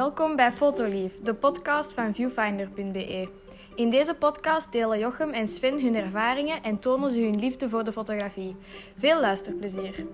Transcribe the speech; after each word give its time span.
Welkom 0.00 0.36
bij 0.36 0.52
Fotolief, 0.52 1.20
de 1.22 1.34
podcast 1.34 1.92
van 1.92 2.14
viewfinder.be. 2.14 3.28
In 3.74 3.90
deze 3.90 4.14
podcast 4.14 4.72
delen 4.72 4.98
Jochem 4.98 5.30
en 5.30 5.48
Sven 5.48 5.82
hun 5.82 5.94
ervaringen 5.94 6.62
en 6.62 6.78
tonen 6.78 7.10
ze 7.10 7.20
hun 7.20 7.38
liefde 7.38 7.68
voor 7.68 7.84
de 7.84 7.92
fotografie. 7.92 8.56
Veel 8.96 9.20
luisterplezier. 9.20 10.06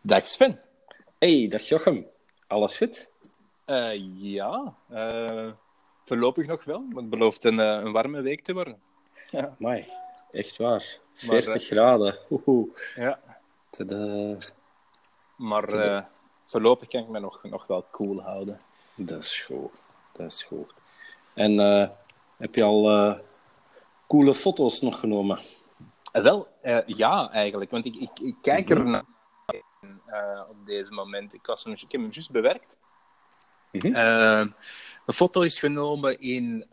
Dag 0.00 0.26
Sven. 0.26 0.60
Hey, 1.18 1.48
dag 1.48 1.62
Jochem. 1.62 2.06
Alles 2.46 2.76
goed? 2.76 3.10
Uh, 3.66 3.92
ja, 4.14 4.74
uh, 4.90 5.52
voorlopig 6.04 6.46
nog 6.46 6.64
wel, 6.64 6.78
maar 6.78 7.02
het 7.02 7.10
belooft 7.10 7.44
een, 7.44 7.58
uh, 7.58 7.80
een 7.84 7.92
warme 7.92 8.20
week 8.20 8.40
te 8.40 8.52
worden. 8.52 8.80
Ja. 9.30 9.56
Mai, 9.58 9.86
echt 10.30 10.56
waar. 10.56 10.98
40 11.14 11.48
maar, 11.48 11.60
graden. 11.60 12.18
Oeh. 12.30 12.68
Ja. 12.94 13.31
Maar 15.36 15.66
de... 15.66 16.04
voorlopig 16.44 16.88
kan 16.88 17.02
ik 17.02 17.08
me 17.08 17.20
nog, 17.20 17.42
nog 17.42 17.66
wel 17.66 17.86
cool 17.90 18.22
houden. 18.22 18.56
Dat 18.94 19.22
is 19.22 19.42
goed. 19.42 19.70
Dat 20.12 20.26
is 20.26 20.42
goed. 20.42 20.72
En 21.34 21.58
heb 22.36 22.54
je 22.54 22.62
al 22.62 23.18
coole 24.06 24.34
foto's 24.34 24.80
nog 24.80 25.00
genomen? 25.00 25.38
wel, 26.12 26.48
ja, 26.86 27.30
eigenlijk. 27.30 27.70
Want 27.70 27.84
ik, 27.84 27.96
ik, 27.96 28.20
ik 28.20 28.34
kijk 28.42 28.70
er 28.70 28.84
naar 28.84 29.04
uh, 30.12 30.42
op 30.48 30.66
deze 30.66 30.92
moment. 30.92 31.34
Ik, 31.34 31.46
was 31.46 31.64
ik 31.64 31.80
heb 31.80 32.00
hem 32.00 32.10
juist 32.10 32.30
bewerkt. 32.30 32.78
Mm 33.72 33.80
-hmm. 33.80 33.94
uh, 33.94 34.46
de 35.06 35.12
foto 35.12 35.40
is 35.40 35.58
genomen 35.58 36.20
in 36.20 36.66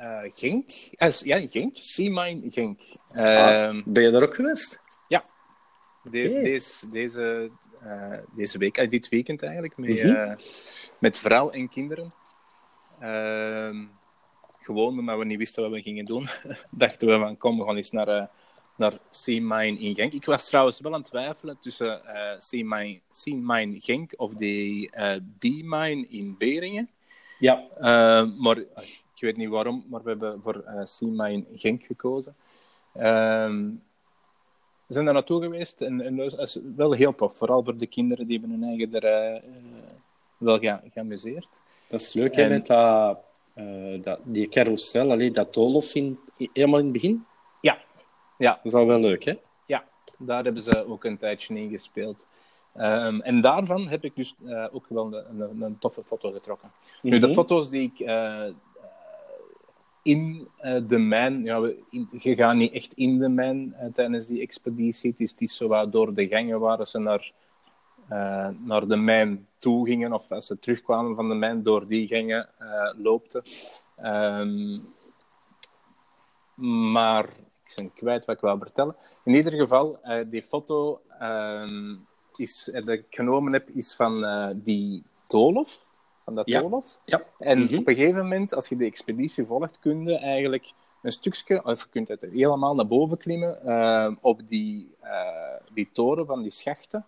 uh, 0.00 0.20
Genk. 0.26 0.68
ja, 1.22 1.36
in 1.36 1.48
Genk. 1.48 1.74
Sea 1.76 2.36
Genk. 2.48 2.80
Ah, 3.14 3.82
ben 3.84 4.02
je 4.02 4.10
daar 4.10 4.22
ook 4.22 4.34
geweest? 4.34 4.82
Deze, 6.10 6.38
okay. 6.38 6.50
deze, 6.50 6.90
deze, 6.90 7.50
deze 8.34 8.58
week, 8.58 8.90
dit 8.90 9.08
weekend 9.08 9.42
eigenlijk, 9.42 9.76
met, 9.76 10.02
mm 10.02 10.14
-hmm. 10.14 10.36
met 10.98 11.18
vrouw 11.18 11.50
en 11.50 11.68
kinderen. 11.68 12.06
Ehm, 13.00 13.84
gewoon 14.60 14.98
omdat 14.98 15.18
we 15.18 15.24
niet 15.24 15.38
wisten 15.38 15.62
wat 15.62 15.72
we 15.72 15.82
gingen 15.82 16.04
doen, 16.04 16.28
dachten 16.70 17.08
we 17.08 17.18
van 17.18 17.36
kom, 17.36 17.58
we 17.58 17.64
gaan 17.64 17.76
eens 17.76 17.90
naar 17.90 18.30
naar 18.76 18.98
Sea-Mine 19.10 19.78
in 19.78 19.94
Genk. 19.94 20.12
Ik 20.12 20.24
was 20.24 20.46
trouwens 20.46 20.80
wel 20.80 20.92
aan 20.92 21.00
het 21.00 21.08
twijfelen 21.08 21.58
tussen 21.60 22.00
Sea-Mine 22.38 23.00
sea 23.10 23.74
Genk 23.78 24.12
of 24.16 24.34
de 24.34 24.90
B-Mine 25.38 26.06
in 26.08 26.34
Beringen. 26.38 26.90
Ja. 27.38 27.64
Maar 28.38 28.58
ik 29.16 29.22
weet 29.22 29.36
niet 29.36 29.48
waarom, 29.48 29.84
maar 29.88 30.02
we 30.02 30.08
hebben 30.08 30.42
voor 30.42 30.64
uh, 30.66 30.84
Sea-Mine 30.84 31.44
Genk 31.54 31.84
gekozen. 31.84 32.36
Ehm, 32.92 33.70
zijn 34.86 35.04
daar 35.04 35.14
naartoe 35.14 35.42
geweest 35.42 35.80
en, 35.80 36.00
en 36.00 36.16
dat 36.16 36.38
is 36.38 36.58
wel 36.76 36.92
heel 36.92 37.14
tof. 37.14 37.36
Vooral 37.36 37.64
voor 37.64 37.76
de 37.76 37.86
kinderen, 37.86 38.26
die 38.26 38.38
hebben 38.38 38.60
hun 38.60 38.68
eigen 38.68 39.00
er 39.00 39.42
wel 40.36 40.58
ge 40.58 40.78
geamuseerd. 40.88 41.48
Dat 41.88 42.00
is 42.00 42.12
leuk, 42.12 42.36
en... 42.36 42.48
met 42.48 42.66
dat, 42.66 43.18
dat, 44.00 44.18
die 44.22 44.48
carousel, 44.48 45.10
alleen 45.10 45.32
dat 45.32 45.54
doolhof 45.54 45.94
in, 45.94 46.18
helemaal 46.52 46.78
in 46.78 46.84
het 46.84 46.92
begin. 46.92 47.24
Ja. 48.38 48.54
Dat 48.62 48.64
is 48.64 48.74
al 48.74 48.86
wel 48.86 49.00
leuk, 49.00 49.24
hè? 49.24 49.38
Ja, 49.66 49.84
daar 50.18 50.44
hebben 50.44 50.62
ze 50.62 50.86
ook 50.86 51.04
een 51.04 51.18
tijdje 51.18 51.60
in 51.60 51.70
gespeeld. 51.70 52.26
Um, 52.76 53.20
en 53.20 53.40
daarvan 53.40 53.88
heb 53.88 54.04
ik 54.04 54.16
dus 54.16 54.34
uh, 54.44 54.66
ook 54.72 54.86
wel 54.88 55.14
een, 55.14 55.40
een, 55.40 55.62
een, 55.62 55.78
toffe 55.78 56.04
foto 56.04 56.32
getrokken. 56.32 56.68
Mm 56.68 57.00
-hmm. 57.00 57.10
Nu, 57.10 57.18
de 57.18 57.26
mhm. 57.26 57.34
foto's 57.34 57.70
die 57.70 57.92
ik 57.94 58.06
in 60.06 60.48
uh, 60.62 60.88
de 60.88 60.98
mijn... 60.98 61.44
Ja, 61.44 61.60
we, 61.60 61.82
in, 61.90 62.08
je 62.18 62.34
gaat 62.34 62.54
niet 62.54 62.72
echt 62.72 62.94
in 62.94 63.18
de 63.18 63.28
mijn 63.28 63.74
tijdens 63.94 64.26
die 64.26 64.40
expeditie. 64.40 65.10
Het 65.10 65.20
is, 65.20 65.34
is 65.38 65.56
zo 65.56 65.88
door 65.90 66.14
de 66.14 66.28
gangen 66.28 66.60
waar 66.60 66.86
ze 66.86 66.98
naar, 66.98 67.32
naar 68.58 68.86
de 68.86 68.96
mijn 68.96 69.46
toe 69.58 69.86
gingen. 69.86 70.12
Of 70.12 70.30
als 70.30 70.46
ze 70.46 70.58
terugkwamen 70.58 71.14
van 71.14 71.28
de 71.28 71.34
mijn, 71.34 71.62
door 71.62 71.86
die 71.86 72.08
gangen 72.08 72.48
loopten. 72.96 73.42
Um, 74.04 74.94
maar 76.54 77.24
ik 77.64 77.72
ben 77.76 77.92
kwijt 77.92 78.24
wat 78.24 78.34
ik 78.34 78.40
wou 78.40 78.58
vertellen. 78.58 78.96
In 79.24 79.34
ieder 79.34 79.52
geval, 79.52 79.98
die 80.26 80.42
foto 80.42 81.00
uh, 81.20 81.96
is, 82.36 82.68
uh, 82.68 82.74
dat 82.74 82.88
ik 82.88 83.04
genomen 83.10 83.52
heb, 83.52 83.68
is 83.68 83.94
van 83.94 84.24
die 84.64 85.02
Tolof. 85.24 85.85
Van 86.26 86.34
dat 86.34 86.46
ja. 86.46 86.82
Ja. 87.04 87.22
En 87.38 87.58
mm 87.58 87.66
-hmm. 87.66 87.78
op 87.78 87.86
een 87.86 87.94
gegeven 87.94 88.22
moment, 88.22 88.54
als 88.54 88.68
je 88.68 88.76
de 88.76 88.84
expeditie 88.84 89.44
volgt, 89.44 89.78
kun 89.78 90.04
je 90.04 90.18
eigenlijk 90.18 90.72
een 91.02 91.12
stukje, 91.12 91.64
of 91.64 91.82
je 91.82 91.88
kunt 91.90 92.08
het 92.08 92.20
helemaal 92.20 92.74
naar 92.74 92.86
boven 92.86 93.16
klimmen, 93.16 93.62
ehm, 93.66 94.14
op 94.20 94.40
die, 94.48 94.94
die 95.74 95.88
toren 95.92 96.26
van 96.26 96.42
die 96.42 96.50
schachten. 96.50 97.06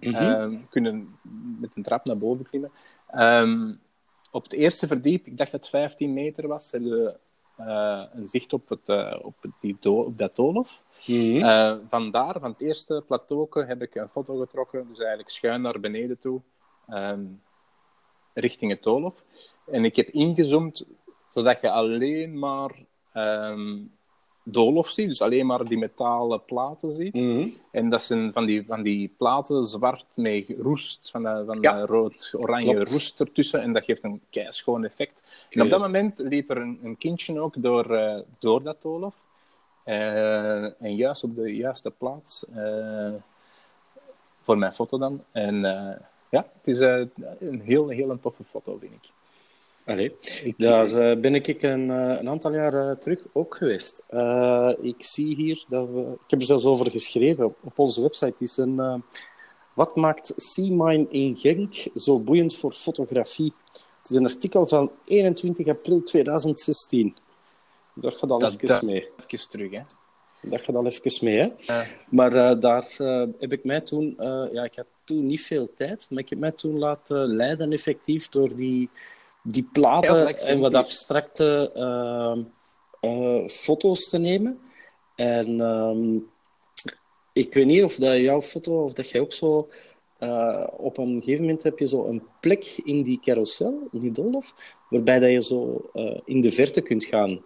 Mm 0.00 0.14
-hmm. 0.14 0.68
kunnen 0.68 1.18
met 1.60 1.70
een 1.74 1.82
trap 1.82 2.04
naar 2.04 2.18
boven 2.18 2.48
klimmen. 2.48 2.70
Ehm, 3.06 3.74
op 4.30 4.42
het 4.42 4.52
eerste 4.52 4.86
verdiep, 4.86 5.26
ik 5.26 5.36
dacht 5.36 5.50
dat 5.50 5.60
het 5.60 5.70
15 5.70 6.12
meter 6.12 6.48
was, 6.48 6.70
hebben 6.70 7.16
uh, 7.60 8.02
een 8.12 8.28
zicht 8.28 8.52
op, 8.52 8.68
het, 8.68 8.88
op, 9.22 9.34
die 9.56 9.76
do 9.80 10.00
op 10.02 10.18
dat 10.18 10.36
doolhof. 10.36 10.82
Mm 11.06 11.40
-hmm. 11.40 11.88
vandaar, 11.88 12.40
van 12.40 12.50
het 12.50 12.60
eerste 12.60 13.04
plateau, 13.06 13.66
heb 13.66 13.82
ik 13.82 13.94
een 13.94 14.08
foto 14.08 14.38
getrokken, 14.38 14.86
dus 14.88 14.98
eigenlijk 14.98 15.30
schuin 15.30 15.60
naar 15.60 15.80
beneden 15.80 16.18
toe, 16.18 16.40
um, 16.88 17.40
richting 18.36 18.70
het 18.70 18.82
doolhof. 18.82 19.22
En 19.70 19.84
ik 19.84 19.96
heb 19.96 20.08
ingezoomd, 20.08 20.86
zodat 21.30 21.60
je 21.60 21.70
alleen 21.70 22.38
maar 22.38 22.70
um, 23.14 23.90
doolhof 24.42 24.88
ziet, 24.88 25.08
dus 25.08 25.22
alleen 25.22 25.46
maar 25.46 25.64
die 25.64 25.78
metalen 25.78 26.44
platen 26.44 26.92
ziet. 26.92 27.14
Mm 27.14 27.20
-hmm. 27.20 27.52
En 27.70 27.90
dat 27.90 28.02
zijn 28.02 28.32
van 28.32 28.46
die, 28.46 28.64
van 28.66 28.82
die 28.82 29.14
platen 29.16 29.64
zwart 29.64 30.06
met 30.14 30.54
roest, 30.58 31.10
van, 31.10 31.22
de, 31.22 31.42
van 31.46 31.58
ja. 31.60 31.84
rood-oranje 31.84 32.84
roest 32.84 33.20
ertussen, 33.20 33.62
en 33.62 33.72
dat 33.72 33.84
geeft 33.84 34.04
een 34.04 34.20
keischoon 34.30 34.84
effect. 34.84 35.22
En 35.50 35.62
op 35.62 35.70
dat 35.70 35.80
moment 35.80 36.18
liep 36.18 36.50
er 36.50 36.56
een, 36.56 36.80
een 36.82 36.98
kindje 36.98 37.40
ook 37.40 37.62
door, 37.62 37.90
uh, 37.90 38.18
door 38.38 38.62
dat. 38.62 38.76
Uh, 38.84 40.82
en 40.82 40.94
juist 40.94 41.24
op 41.24 41.36
de 41.36 41.56
juiste 41.56 41.90
plaats 41.90 42.46
uh, 42.56 43.12
voor 44.40 44.58
mijn 44.58 44.74
foto 44.74 44.98
dan. 44.98 45.24
En 45.32 45.64
ja, 46.36 46.50
het 46.56 46.66
is 46.66 46.78
een 46.78 47.60
heel, 47.60 47.88
heel 47.88 48.10
een 48.10 48.20
toffe 48.20 48.44
foto, 48.44 48.78
vind 48.78 48.92
ik. 48.92 49.10
Allee, 49.84 50.16
ik, 50.44 50.54
daar 50.58 50.90
uh, 50.90 51.20
ben 51.20 51.34
ik 51.34 51.62
een, 51.62 51.88
uh, 51.88 52.18
een 52.18 52.28
aantal 52.28 52.52
jaar 52.52 52.98
terug 52.98 53.24
ook 53.32 53.56
geweest. 53.56 54.04
ik 54.80 54.96
zie 54.98 55.34
hier 55.34 55.64
dat 55.68 55.88
we. 55.88 56.00
Ik 56.00 56.30
heb 56.30 56.40
er 56.40 56.46
zelfs 56.46 56.64
over 56.64 56.90
geschreven 56.90 57.44
op 57.44 57.78
onze 57.78 58.00
website. 58.00 58.44
Is 58.44 58.56
een. 58.56 59.02
wat 59.74 59.96
maakt 59.96 60.32
Sea 60.36 60.70
Mine 60.70 61.06
in 61.08 61.36
Genk 61.36 61.74
zo 61.94 62.18
boeiend 62.18 62.56
voor 62.56 62.72
fotografie? 62.72 63.52
Het 64.06 64.10
is 64.10 64.16
een 64.16 64.26
artikel 64.26 64.66
van 64.66 64.90
21 65.04 65.66
april 65.66 66.02
2016. 66.02 67.16
Daar 67.94 68.12
gaat 68.12 68.30
al 68.30 68.38
dat, 68.38 68.62
even 68.62 68.86
mee. 68.86 69.08
Even 69.26 69.48
terug, 69.48 69.70
hè? 69.70 69.82
Dat 70.46 70.60
gaat 70.60 70.76
al 70.76 70.86
even 70.86 71.24
mee, 71.24 71.38
hè? 71.38 71.48
Ja. 71.58 71.84
Maar 72.08 72.60
daar 72.60 72.86
heb 73.38 73.52
ik 73.52 73.64
mij 73.64 73.80
toen. 73.80 74.14
ja, 74.52 74.64
ik 74.64 74.74
had 74.74 74.86
toen 75.04 75.26
niet 75.26 75.42
veel 75.42 75.72
tijd, 75.74 76.06
maar 76.10 76.22
ik 76.22 76.28
heb 76.28 76.38
mij 76.38 76.52
toen 76.52 76.78
laten 76.78 77.36
leiden 77.36 77.72
effectief 77.72 78.28
door 78.28 78.56
die 78.56 78.90
die 79.48 79.68
platen 79.72 80.36
en 80.36 80.60
wat 80.60 80.74
abstracte 80.74 81.70
uh, 83.00 83.46
foto's 83.46 84.08
te 84.08 84.18
nemen. 84.18 84.58
En 85.14 85.60
um, 85.60 86.26
ik 87.32 87.54
weet 87.54 87.66
niet 87.66 87.84
of 87.84 87.94
dat 87.94 88.18
jouw 88.18 88.42
foto, 88.42 88.84
of 88.84 88.92
dat 88.92 89.10
jij 89.10 89.20
ook 89.20 89.32
zo... 89.32 89.68
Uh, 90.20 90.66
op 90.76 90.98
een 90.98 91.18
gegeven 91.18 91.44
moment 91.44 91.62
heb 91.62 91.78
je 91.78 91.88
zo 91.88 92.04
een 92.04 92.22
plek 92.40 92.64
in 92.84 93.02
die 93.02 93.20
carousel, 93.20 93.88
in 93.92 94.00
die 94.00 94.12
doolhof, 94.12 94.54
waarbij 94.90 95.18
dat 95.18 95.30
je 95.30 95.42
zo 95.42 95.90
in 96.24 96.40
de 96.40 96.50
verte 96.50 96.80
kunt 96.80 97.04
gaan 97.04 97.44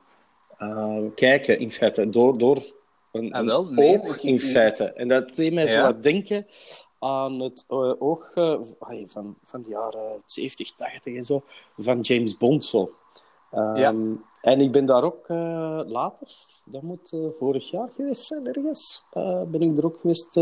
kijken, 1.15 1.59
in 1.59 1.71
feite, 1.71 2.11
door, 2.11 2.39
door 2.39 2.63
een, 3.13 3.33
ah, 3.33 3.45
wel, 3.45 3.65
nee, 3.65 4.01
oog, 4.01 4.23
in 4.23 4.39
feite. 4.39 4.85
En 4.85 5.09
dat 5.09 5.35
deed 5.35 5.53
mij 5.53 5.65
ja. 5.65 5.71
zo 5.71 5.83
wat 5.83 6.03
denken 6.03 6.47
aan 6.99 7.41
het 7.41 7.65
uh, 7.69 7.93
oog 7.99 8.37
uh, 8.37 8.61
van, 9.07 9.37
van 9.43 9.63
de 9.63 9.69
jaren 9.69 10.23
70, 10.27 10.73
80 10.77 11.15
en 11.15 11.25
zo, 11.25 11.43
van 11.77 12.01
James 12.01 12.37
Bond. 12.37 12.65
Zo. 12.65 12.95
Um, 13.55 13.77
ja. 13.77 13.95
En 14.41 14.61
ik 14.61 14.73
ben 14.73 14.87
daar 14.87 15.05
ook 15.05 15.29
uh, 15.29 15.81
later, 15.87 16.29
dat 16.65 16.83
moet 16.83 17.17
vorig 17.39 17.71
jaar 17.71 17.89
geweest 17.97 18.27
zijn 18.27 18.47
ergens, 18.47 19.07
ben 19.47 19.63
ik 19.63 19.79
er 19.79 19.85
ook 19.85 19.99
geweest 20.01 20.41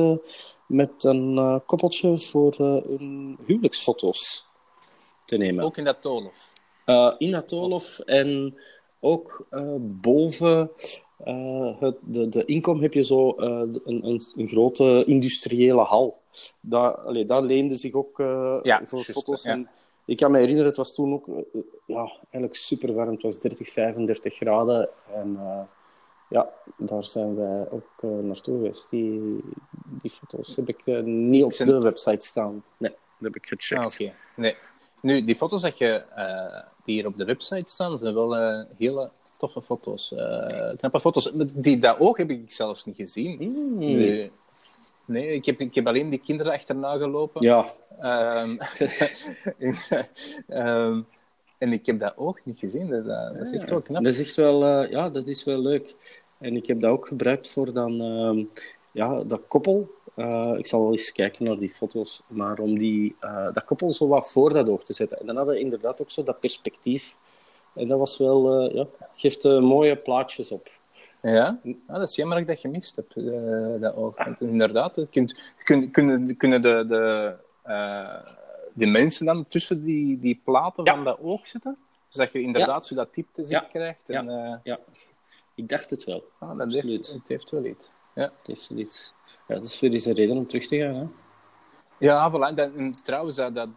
met 0.67 1.05
een 1.05 1.62
koppeltje 1.67 2.19
voor 2.19 2.55
hun 2.59 3.38
huwelijksfoto's 3.47 4.47
te 5.25 5.37
nemen. 5.37 5.64
Ook 5.64 5.76
in 5.76 5.85
dat 5.85 6.03
Tolof? 6.03 6.32
in 7.19 7.31
dat 7.31 7.49
Tolof 7.49 7.99
en 7.99 8.59
ook 9.00 9.47
boven 9.81 10.71
uh, 11.26 11.81
het, 11.81 11.97
de, 12.00 12.29
de 12.29 12.44
inkom 12.44 12.81
heb 12.81 12.94
je 12.94 13.05
zo 13.05 13.35
uh, 13.38 13.47
een, 13.85 14.06
een, 14.06 14.23
een, 14.37 14.49
grote 14.49 15.05
industriële 15.06 15.82
hal. 15.82 16.20
Daar, 16.61 16.94
allee, 16.94 17.25
dat 17.25 17.44
leende 17.44 17.75
zich 17.75 17.93
ook 17.93 18.19
uh, 18.19 18.59
ja, 18.62 18.81
voor 18.85 18.99
just, 18.99 19.11
foto's. 19.11 19.43
Ja. 19.43 19.50
En 19.50 19.69
ik 20.05 20.17
kan 20.17 20.31
me 20.31 20.38
herinneren, 20.38 20.69
het 20.69 20.76
was 20.76 20.94
toen 20.94 21.12
ook 21.12 21.26
ja, 21.87 22.12
eigenlijk 22.20 22.55
super 22.55 22.94
warm. 22.94 23.11
Het 23.11 23.23
was 23.23 23.41
30, 23.41 23.69
35 23.69 24.35
graden. 24.35 24.88
En 25.15 25.38
Ja, 26.29 26.50
daar 26.76 27.06
zijn 27.06 27.37
wij 27.37 27.71
ook 27.71 27.91
uh, 28.00 28.11
naartoe 28.19 28.56
geweest. 28.56 28.91
Die, 28.91 29.41
die 30.03 30.11
foto's 30.11 30.56
heb 30.56 30.69
ik 30.69 30.81
uh, 30.85 31.03
niet 31.03 31.44
op 31.44 31.53
de 31.53 31.79
website 31.79 32.26
staan. 32.26 32.64
Nee, 32.76 32.91
dat 32.91 33.32
heb 33.32 33.37
ik 33.37 33.47
gecheckt. 33.47 33.85
Ah, 33.85 33.93
Oké, 33.93 34.14
nee. 34.37 34.56
Nu, 35.00 35.25
die 35.25 35.37
foto's 35.37 35.62
dat 35.62 35.79
je, 35.79 36.05
uh, 36.17 36.62
die 36.85 36.94
hier 36.94 37.06
op 37.06 37.17
de 37.17 37.25
website 37.25 37.71
staan, 37.71 37.99
zijn 37.99 38.14
wel 38.14 38.35
hele 38.76 39.11
toffe 39.38 39.61
foto's. 39.61 40.14
knappe 40.76 41.00
foto's. 41.00 41.32
Die, 41.35 41.79
dat 41.79 41.99
oog 41.99 42.17
heb 42.17 42.31
ik 42.31 42.50
zelfs 42.50 42.85
niet 42.85 42.96
gezien. 42.96 43.37
Mm. 43.40 43.79
Nee, 43.79 44.31
nee 45.05 45.35
ik, 45.35 45.46
heb, 45.46 45.61
ik 45.61 45.75
heb 45.75 45.87
alleen 45.87 46.11
die 46.11 46.20
kinderen 46.20 46.52
achterna 46.52 46.96
gelopen. 46.96 47.43
Ja. 47.43 47.67
Um, 48.43 48.58
um, 50.49 51.06
en 51.58 51.73
ik 51.73 51.87
heb 51.87 52.00
dat 52.00 52.12
ook 52.17 52.40
niet 52.44 52.58
gezien. 52.58 52.88
Dat, 52.88 53.05
dat 53.05 53.40
is 53.40 53.52
echt 53.52 53.70
wel 53.70 53.81
knap. 53.81 54.05
Dat 54.05 54.12
is 54.12 54.20
echt 54.20 54.37
wel, 54.37 54.82
uh, 54.82 54.90
ja, 54.90 55.08
dat 55.08 55.29
is 55.29 55.44
wel 55.44 55.61
leuk. 55.61 55.94
En 56.38 56.56
ik 56.56 56.67
heb 56.67 56.81
dat 56.81 56.90
ook 56.90 57.06
gebruikt 57.06 57.49
voor 57.49 57.73
dan, 57.73 58.02
uh, 58.02 58.44
ja, 58.93 59.23
dat 59.23 59.40
koppel. 59.49 59.90
Uh, 60.17 60.55
ik 60.56 60.67
zal 60.67 60.81
wel 60.81 60.90
eens 60.90 61.12
kijken 61.12 61.44
naar 61.44 61.58
die 61.58 61.69
foto's, 61.69 62.23
maar 62.29 62.58
om 62.58 62.79
die, 62.79 63.17
dat 63.52 63.64
koppel 63.64 63.93
zo 63.93 64.08
wat 64.08 64.32
voor 64.32 64.52
dat 64.52 64.69
oog 64.69 64.85
te 64.85 64.93
zetten. 64.93 65.19
En 65.19 65.26
dan 65.26 65.37
hadden 65.37 65.55
we 65.55 65.61
inderdaad 65.61 66.00
ook 66.02 66.11
zo 66.11 66.23
dat 66.23 66.40
perspectief. 66.40 67.17
En 67.75 67.88
dat 67.88 67.99
was 67.99 68.19
wel, 68.19 68.75
ja, 68.75 68.87
geeft 69.15 69.44
mooie 69.44 69.97
plaatjes 69.97 70.53
op. 70.53 70.69
Ja, 71.23 71.59
ah, 71.87 71.99
dat 71.99 72.09
is 72.09 72.17
jammer 72.17 72.37
dat 72.37 72.49
ik 72.49 72.55
dat 72.55 72.61
gemist 72.61 72.97
heb, 72.97 73.12
dat 73.81 73.94
oog. 73.94 74.25
Want 74.25 74.41
inderdaad, 74.41 74.97
je 74.97 75.06
kunt, 75.11 75.55
kun, 75.65 75.91
kunnen, 75.91 76.37
kunnen 76.37 76.62
de, 76.62 76.85
de 76.88 77.37
die 78.79 78.87
mensen 78.87 79.26
dan 79.26 79.47
tussen 79.47 79.85
die, 79.85 80.19
die 80.19 80.41
platen 80.44 80.85
ja. 80.85 80.94
van 80.94 81.05
dat 81.05 81.19
oog 81.20 81.49
zitten? 81.49 81.76
Zodat 82.09 82.32
je 82.32 82.41
inderdaad 82.41 82.87
zo 82.87 82.94
dat 82.94 83.15
diepte 83.15 83.44
zicht 83.44 83.62
ja. 83.65 83.69
krijgt? 83.69 84.11
En, 84.11 84.26
ja. 84.26 84.53
Uh... 84.53 84.59
ja, 84.62 84.79
ik 85.55 85.69
dacht 85.69 85.91
het 85.91 86.05
wel. 86.05 86.25
Ah, 86.38 86.59
dat 86.59 86.73
heeft, 86.73 87.12
het 87.12 87.23
heeft 87.26 87.50
wel 87.50 87.64
iets. 87.64 87.91
Ja. 88.14 88.23
Het 88.23 88.47
heeft 88.47 88.69
wel 88.69 88.79
iets. 88.79 89.14
Ja, 89.49 89.55
dat 89.55 89.64
is 89.64 89.81
weer 89.81 89.93
eens 89.93 90.05
een 90.05 90.14
reden 90.14 90.37
om 90.37 90.47
terug 90.47 90.67
te 90.67 90.76
gaan. 90.76 90.94
Hè? 90.94 91.06
Ja, 91.99 92.31
voilà. 92.31 92.55
En 92.55 92.95
trouwens, 93.05 93.37
dat, 93.37 93.55
dat, 93.55 93.69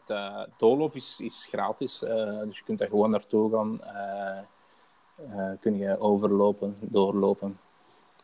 doolhof 0.58 0.96
is, 0.96 1.20
is 1.20 1.48
gratis. 1.50 2.04
Uh, 2.04 2.42
dus 2.42 2.58
je 2.58 2.64
kunt 2.64 2.80
daar 2.80 2.88
gewoon 2.88 3.10
naartoe 3.10 3.52
gaan. 3.52 3.82
Uh, 5.34 5.52
kun 5.60 5.78
je 5.78 6.00
overlopen, 6.00 6.78
doorlopen. 6.80 7.60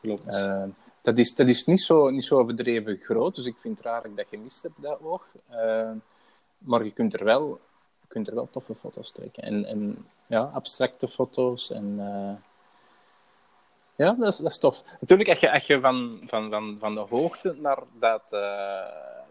Klopt. 0.01 0.49
dat, 1.01 1.17
is, 1.17 1.35
dat 1.35 1.47
is 1.47 1.65
niet 1.65 1.81
zo, 1.81 2.09
niet 2.09 2.25
zo 2.25 2.39
overdreven 2.39 2.97
groot, 2.97 3.35
dus 3.35 3.45
ik 3.45 3.55
vind 3.57 3.77
het 3.77 3.85
raar 3.85 4.01
dat 4.01 4.11
ik 4.11 4.17
dat 4.17 4.25
gemist 4.29 4.63
heb, 4.63 4.71
dat 4.75 4.99
oog. 5.01 5.31
maar 6.57 6.83
je 6.83 6.91
kunt 6.91 7.13
er 7.13 7.23
wel, 7.23 7.59
je 8.01 8.07
kunt 8.07 8.27
er 8.27 8.35
wel 8.35 8.49
toffe 8.51 8.75
foto's 8.75 9.11
trekken. 9.11 9.43
En, 9.43 9.65
en 9.65 10.05
ja, 10.27 10.51
abstracte 10.53 11.07
foto's. 11.07 11.71
En, 11.71 11.95
uh... 11.99 12.35
ja, 13.95 14.13
dat 14.13 14.33
is, 14.33 14.37
dat 14.37 14.51
is 14.51 14.59
tof. 14.59 14.83
Natuurlijk, 14.99 15.29
als 15.29 15.39
je, 15.39 15.51
als 15.51 15.65
je 15.65 15.79
van, 15.79 16.19
van, 16.25 16.49
van, 16.49 16.77
van 16.79 16.93
de 16.93 17.05
hoogte 17.09 17.55
naar 17.59 17.83
dat 17.99 18.27
uh, 18.31 18.39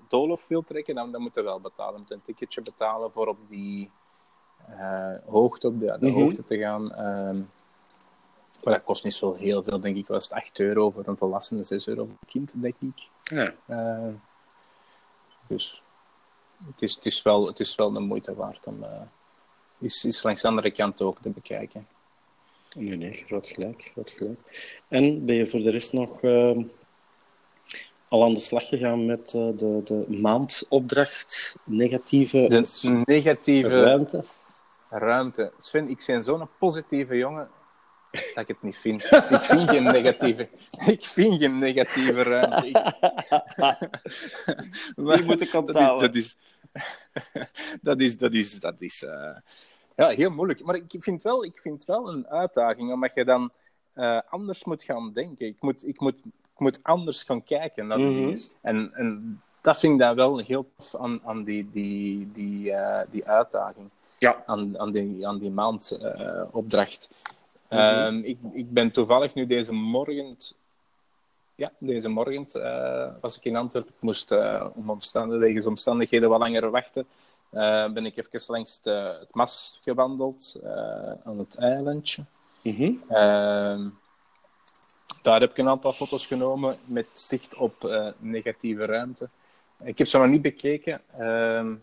doolhof 0.08 0.48
wil 0.48 0.62
trekken, 0.62 0.94
dan, 0.94 1.12
dan 1.12 1.22
moet 1.22 1.34
je 1.34 1.42
wel 1.42 1.60
betalen. 1.60 1.92
Je 1.94 1.98
moet 2.00 2.10
een 2.10 2.22
ticketje 2.24 2.62
betalen 2.62 3.12
voor 3.12 3.26
op 3.26 3.38
die 3.48 3.90
uh, 4.70 5.14
hoogte, 5.26 5.66
op 5.66 5.80
de, 5.80 5.96
de 6.00 6.06
Mhm. 6.06 6.20
hoogte 6.20 6.44
te 6.44 6.58
gaan. 6.58 6.82
Um, 7.28 7.50
maar 8.64 8.74
dat 8.74 8.84
kost 8.84 9.04
niet 9.04 9.14
zo 9.14 9.34
heel 9.34 9.62
veel, 9.62 9.80
denk 9.80 9.96
ik. 9.96 10.06
Was 10.06 10.24
het 10.24 10.32
8 10.32 10.58
euro 10.60 10.90
voor 10.90 11.06
een 11.06 11.16
volwassene, 11.16 11.62
6 11.62 11.86
euro 11.88 12.04
voor 12.04 12.16
een 12.20 12.28
kind, 12.28 12.52
denk 12.62 12.74
ik. 12.80 13.08
Ja. 13.22 13.54
Uh, 13.68 14.14
dus 15.46 15.82
het 16.66 16.82
is, 16.82 16.94
het, 16.94 17.06
is 17.06 17.22
wel, 17.22 17.46
het 17.46 17.60
is 17.60 17.74
wel 17.74 17.92
de 17.92 18.00
moeite 18.00 18.34
waard 18.34 18.66
om 18.66 18.82
uh, 18.82 18.88
is, 19.78 20.04
is 20.04 20.22
langs 20.22 20.42
de 20.42 20.48
andere 20.48 20.70
kant 20.70 21.02
ook 21.02 21.18
te 21.22 21.28
bekijken. 21.30 21.86
Nee, 22.76 22.96
nee, 22.96 23.12
groot 23.12 23.48
gelijk, 23.48 23.82
groot 23.92 24.10
gelijk. 24.10 24.40
En 24.88 25.24
ben 25.24 25.34
je 25.34 25.46
voor 25.46 25.60
de 25.60 25.70
rest 25.70 25.92
nog 25.92 26.22
uh, 26.22 26.58
al 28.08 28.24
aan 28.24 28.34
de 28.34 28.40
slag 28.40 28.68
gegaan 28.68 29.06
met 29.06 29.32
uh, 29.36 29.56
de, 29.56 29.80
de 29.84 30.04
maandopdracht 30.08 31.56
negatieve, 31.64 32.46
de 32.48 33.02
negatieve 33.04 33.68
ruimte? 33.68 34.24
ruimte? 34.90 35.52
Sven, 35.58 35.88
ik 35.88 36.04
ben 36.06 36.22
zo'n 36.22 36.48
positieve 36.58 37.16
jongen 37.16 37.48
dat 38.10 38.42
ik 38.42 38.48
het 38.48 38.62
niet 38.62 38.76
vind. 38.76 39.04
Ik 39.04 39.40
vind 39.40 39.70
geen 39.70 39.82
negatieve, 39.82 40.48
ik 40.94 41.04
vind 41.04 41.40
geen 41.40 41.58
negatieve 41.58 42.22
ruimte. 42.22 42.94
Die 45.14 45.24
moet 45.24 45.40
ik 45.40 45.54
onthouden. 45.54 46.00
Dat 46.06 46.14
is, 46.14 46.36
dat 47.82 48.00
is, 48.00 48.18
dat 48.18 48.32
is, 48.32 48.60
dat 48.60 48.74
is, 48.78 49.02
uh, 49.02 49.36
ja, 49.96 50.08
heel 50.08 50.30
moeilijk. 50.30 50.64
Maar 50.64 50.74
ik 50.74 50.94
vind 50.98 51.22
wel, 51.22 51.44
ik 51.44 51.58
vind 51.58 51.84
wel 51.84 52.08
een 52.08 52.28
uitdaging, 52.28 52.92
omdat 52.92 53.14
je 53.14 53.24
dan 53.24 53.52
uh, 53.94 54.20
anders 54.28 54.64
moet 54.64 54.82
gaan 54.82 55.12
denken. 55.12 55.46
Ik 55.46 55.56
moet, 55.60 55.86
ik 55.86 56.00
moet, 56.00 56.22
ik 56.56 56.62
moet 56.62 56.78
anders 56.82 57.22
gaan 57.22 57.44
kijken 57.44 57.86
naar 57.86 57.98
de 57.98 58.04
Mhm. 58.04 58.14
dingen. 58.14 58.38
En, 58.60 58.92
en 58.92 59.42
dat 59.60 59.78
vind 59.78 59.92
ik 59.92 59.98
dan 59.98 60.14
wel 60.16 60.38
heel 60.38 60.70
tof 60.76 60.96
aan, 60.96 61.20
aan 61.24 61.44
die, 61.44 61.70
die, 61.70 62.32
die, 62.32 62.70
uh, 62.70 63.00
die 63.10 63.26
uitdaging. 63.26 63.92
Ja. 64.18 64.42
Aan, 64.46 64.78
aan 64.78 64.92
die, 64.92 65.26
aan 65.26 65.38
die 65.38 65.50
maandopdracht. 65.50 67.10
Mhm. 67.68 67.80
Um, 67.80 68.24
ik, 68.24 68.38
ik 68.52 68.72
ben 68.72 68.90
toevallig 68.90 69.34
nu 69.34 69.46
deze 69.46 69.72
morgen 69.72 70.36
ja, 71.54 71.72
deze 71.78 72.08
morgen 72.08 72.46
uh, 72.54 73.06
was 73.20 73.36
ik 73.36 73.44
in 73.44 73.56
Antwerpen. 73.56 73.92
Ik 73.96 74.02
moest 74.02 74.32
uh, 74.32 74.66
om 74.74 74.90
omstandigheden, 74.90 75.66
omstandigheden 75.66 76.28
wat 76.28 76.38
langer 76.38 76.70
wachten. 76.70 77.06
Uh, 77.52 77.92
ben 77.92 78.06
ik 78.06 78.16
even 78.16 78.40
langs 78.46 78.80
de, 78.80 79.16
het 79.20 79.34
mas 79.34 79.78
gewandeld 79.82 80.60
aan 81.24 81.38
het 81.38 81.54
eilandje. 81.54 82.24
Mm-hmm. 82.62 83.02
Daar 85.26 85.40
heb 85.40 85.50
ik 85.50 85.58
een 85.58 85.68
aantal 85.68 85.92
foto's 85.92 86.26
genomen 86.26 86.76
met 86.84 87.06
zicht 87.12 87.54
op 87.54 87.90
negatieve 88.18 88.84
ruimte. 88.84 89.28
Ik 89.84 89.98
heb 89.98 90.06
ze 90.06 90.18
nog 90.18 90.28
niet 90.28 90.42
bekeken, 90.42 91.00
ehm, 91.18 91.74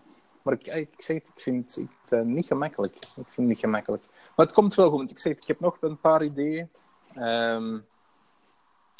maar 0.41 0.53
ik, 0.53 0.67
ik 0.67 0.89
zeg 0.97 1.15
het, 1.15 1.25
ik 1.35 1.41
vind 1.41 1.79
het 2.09 2.25
niet 2.25 2.45
gemakkelijk. 2.45 2.95
Ik 2.95 3.11
vind 3.13 3.35
het 3.35 3.45
niet 3.45 3.59
gemakkelijk. 3.59 4.03
Maar 4.35 4.45
het 4.45 4.55
komt 4.55 4.75
wel 4.75 4.89
goed, 4.89 4.97
want 4.97 5.11
ik 5.11 5.19
zeg 5.19 5.33
het, 5.33 5.41
ik 5.41 5.47
heb 5.47 5.59
nog 5.59 5.77
een 5.79 5.99
paar 5.99 6.23
ideeën. 6.23 6.69
Um, 7.17 7.85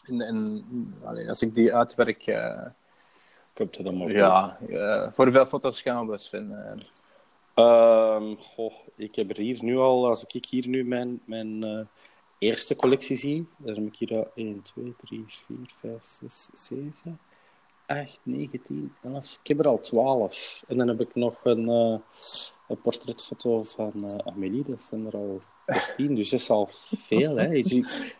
en, 0.05 0.65
als 1.27 1.41
ik 1.41 1.55
die 1.55 1.75
uitwerk. 1.75 2.27
Uh, 2.27 2.65
Komt 3.53 3.77
er 3.77 3.83
dan 3.83 3.97
maar 3.97 4.11
Ja, 4.11 4.57
voor 5.13 5.25
hoeveel 5.25 5.45
foto's 5.45 5.81
gaan 5.81 6.07
we, 6.07 6.17
Sven? 6.17 6.51
Um, 7.55 8.37
goh, 8.37 8.73
ik 8.95 9.15
heb 9.15 9.29
er 9.29 9.37
hier 9.37 9.63
nu 9.63 9.77
al, 9.77 10.07
als 10.07 10.25
ik 10.25 10.45
hier 10.45 10.67
nu 10.67 10.85
mijn, 10.85 11.21
mijn 11.25 11.87
eerste 12.43 12.75
collectie 12.75 13.17
zie, 13.17 13.47
dan 13.57 13.75
heb 13.75 13.85
ik 13.85 13.95
hier 13.95 14.17
al 14.17 14.31
1, 14.35 14.61
2, 14.61 14.95
3, 15.05 15.23
4, 15.27 15.57
5, 15.79 15.99
6, 16.01 16.49
7, 16.53 17.19
8, 17.85 18.19
9, 18.23 18.61
10, 18.61 18.93
11. 19.03 19.39
Ik 19.41 19.47
heb 19.47 19.59
er 19.59 19.67
al 19.67 19.79
12. 19.79 20.63
En 20.67 20.77
dan 20.77 20.87
heb 20.87 21.01
ik 21.01 21.15
nog 21.15 21.39
een, 21.43 21.69
uh, 21.69 21.97
een 22.67 22.81
portretfoto 22.81 23.63
van 23.63 23.93
uh, 23.95 24.17
Amélie, 24.33 24.63
dat 24.67 24.81
zijn 24.81 25.05
er 25.05 25.13
al 25.13 25.41
13, 25.65 26.15
dus 26.15 26.29
dat 26.29 26.39
is 26.39 26.49
al 26.49 26.69
veel. 26.95 27.35
Hè. 27.35 27.47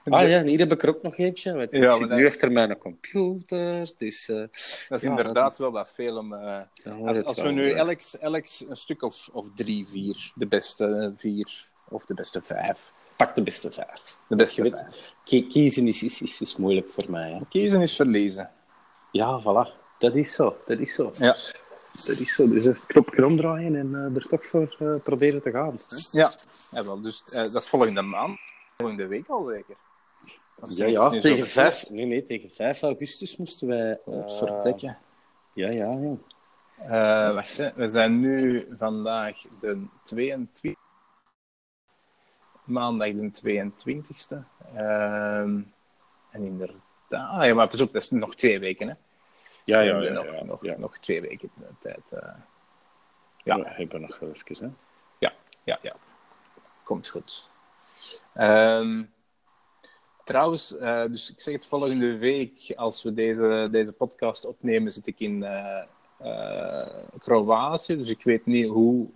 Ah 0.03 0.29
ja, 0.29 0.37
en 0.37 0.47
hier 0.47 0.59
heb 0.59 0.71
ik 0.71 0.83
er 0.83 0.89
ook 0.89 1.01
nog 1.01 1.17
eentje. 1.17 1.53
Want 1.53 1.71
ja, 1.71 1.91
ik 1.91 1.91
zit 1.91 2.09
nu 2.09 2.27
achter 2.27 2.51
mijn 2.51 2.77
computer. 2.77 3.93
Dus, 3.97 4.29
uh, 4.29 4.37
dat 4.37 4.49
is 4.89 5.01
ja, 5.01 5.09
inderdaad 5.09 5.49
dat... 5.49 5.57
wel 5.57 5.71
wat 5.71 5.89
veel 5.93 6.17
om. 6.17 6.33
Als, 6.33 7.23
als 7.23 7.41
we 7.41 7.51
nu 7.51 7.71
elk, 7.71 7.99
elk 8.19 8.45
een 8.67 8.75
stuk 8.75 9.01
of, 9.01 9.29
of 9.31 9.49
drie, 9.55 9.87
vier, 9.87 10.31
de 10.35 10.47
beste 10.47 11.13
vier 11.17 11.69
of 11.89 12.05
de 12.05 12.13
beste 12.13 12.41
vijf. 12.41 12.91
Pak 13.25 13.35
de 13.35 13.43
beste 13.43 13.71
vijf. 13.71 14.17
De 14.27 14.35
beste 14.35 14.61
vijf. 14.61 15.13
Kiezen 15.23 15.87
is, 15.87 16.03
is, 16.03 16.21
is, 16.21 16.41
is 16.41 16.55
moeilijk 16.55 16.89
voor 16.89 17.03
mij. 17.09 17.31
Hè. 17.31 17.39
Kiezen 17.49 17.81
is 17.81 17.95
verliezen. 17.95 18.49
Ja, 19.11 19.41
voilà. 19.41 19.97
Dat 19.97 20.15
is 20.15 20.33
zo. 20.33 20.57
Dat 20.65 20.79
is 20.79 20.93
zo. 20.93 21.11
Ja. 21.13 21.35
Dat 21.91 22.19
is 22.19 22.35
zo. 22.35 22.47
Dus 22.47 22.63
het 22.63 22.85
knopje 22.85 23.25
omdraaien 23.25 23.75
en 23.75 23.89
uh, 23.91 24.15
er 24.15 24.27
toch 24.27 24.45
voor 24.45 24.75
uh, 24.79 24.95
proberen 25.03 25.41
te 25.41 25.51
gaan. 25.51 25.79
Hè? 25.87 26.19
Ja. 26.19 26.31
ja 26.71 26.83
wel, 26.83 27.01
dus 27.01 27.23
uh, 27.25 27.33
dat 27.33 27.55
is 27.55 27.69
volgende 27.69 28.01
maand. 28.01 28.39
Volgende 28.77 29.07
week 29.07 29.27
al 29.27 29.43
zeker. 29.43 29.75
Ja, 30.69 30.85
ja. 30.85 31.09
Tegen 31.19 31.45
5, 31.45 31.89
nee, 31.89 32.05
nee, 32.05 32.23
tegen 32.23 32.49
5 32.49 32.81
augustus 32.81 33.37
moesten 33.37 33.67
wij... 33.67 33.99
vertrekken. 34.27 34.97
Ja, 35.53 35.69
ja, 35.71 35.89
ja. 35.99 36.17
Uh, 37.35 37.71
we 37.75 37.87
zijn 37.87 38.19
nu 38.19 38.67
vandaag 38.77 39.41
de 39.59 39.85
22 40.03 40.75
maandag 42.63 43.11
de 43.11 43.31
22e. 43.31 44.37
Uh, 44.75 45.39
en 46.29 46.43
inderdaad, 46.43 46.79
ah, 47.09 47.45
ja, 47.45 47.53
maar 47.53 47.67
pas 47.67 47.81
op, 47.81 47.91
dat 47.91 48.01
is 48.01 48.09
nog 48.09 48.35
twee 48.35 48.59
weken, 48.59 48.87
hè? 48.87 48.93
Ja, 49.65 49.79
ja, 49.79 50.01
ja, 50.01 50.11
nog, 50.11 50.25
ja, 50.25 50.43
nog, 50.43 50.65
ja. 50.65 50.75
nog 50.77 50.97
twee 50.97 51.21
weken 51.21 51.49
de 51.55 51.65
tijd. 51.79 52.11
Uh... 52.13 52.19
ja, 53.43 53.59
we 53.59 53.67
hebben 53.67 54.01
nog 54.01 54.21
even, 54.21 54.65
hè? 54.65 54.71
Ja, 55.19 55.33
ja, 55.63 55.79
ja. 55.81 55.95
Komt 56.83 57.09
goed. 57.09 57.49
Um, 58.35 59.13
trouwens, 60.23 60.75
uh, 60.75 61.05
dus 61.05 61.31
ik 61.31 61.41
zeg 61.41 61.53
het 61.53 61.65
volgende 61.65 62.17
week, 62.17 62.73
als 62.75 63.03
we 63.03 63.13
deze, 63.13 63.67
deze 63.71 63.91
podcast 63.91 64.45
opnemen, 64.45 64.91
zit 64.91 65.07
ik 65.07 65.19
in 65.19 65.41
uh, 66.21 66.87
Kroatië. 67.19 67.97
Dus 67.97 68.09
ik 68.09 68.23
weet 68.23 68.45
niet 68.45 68.67
hoe 68.67 69.09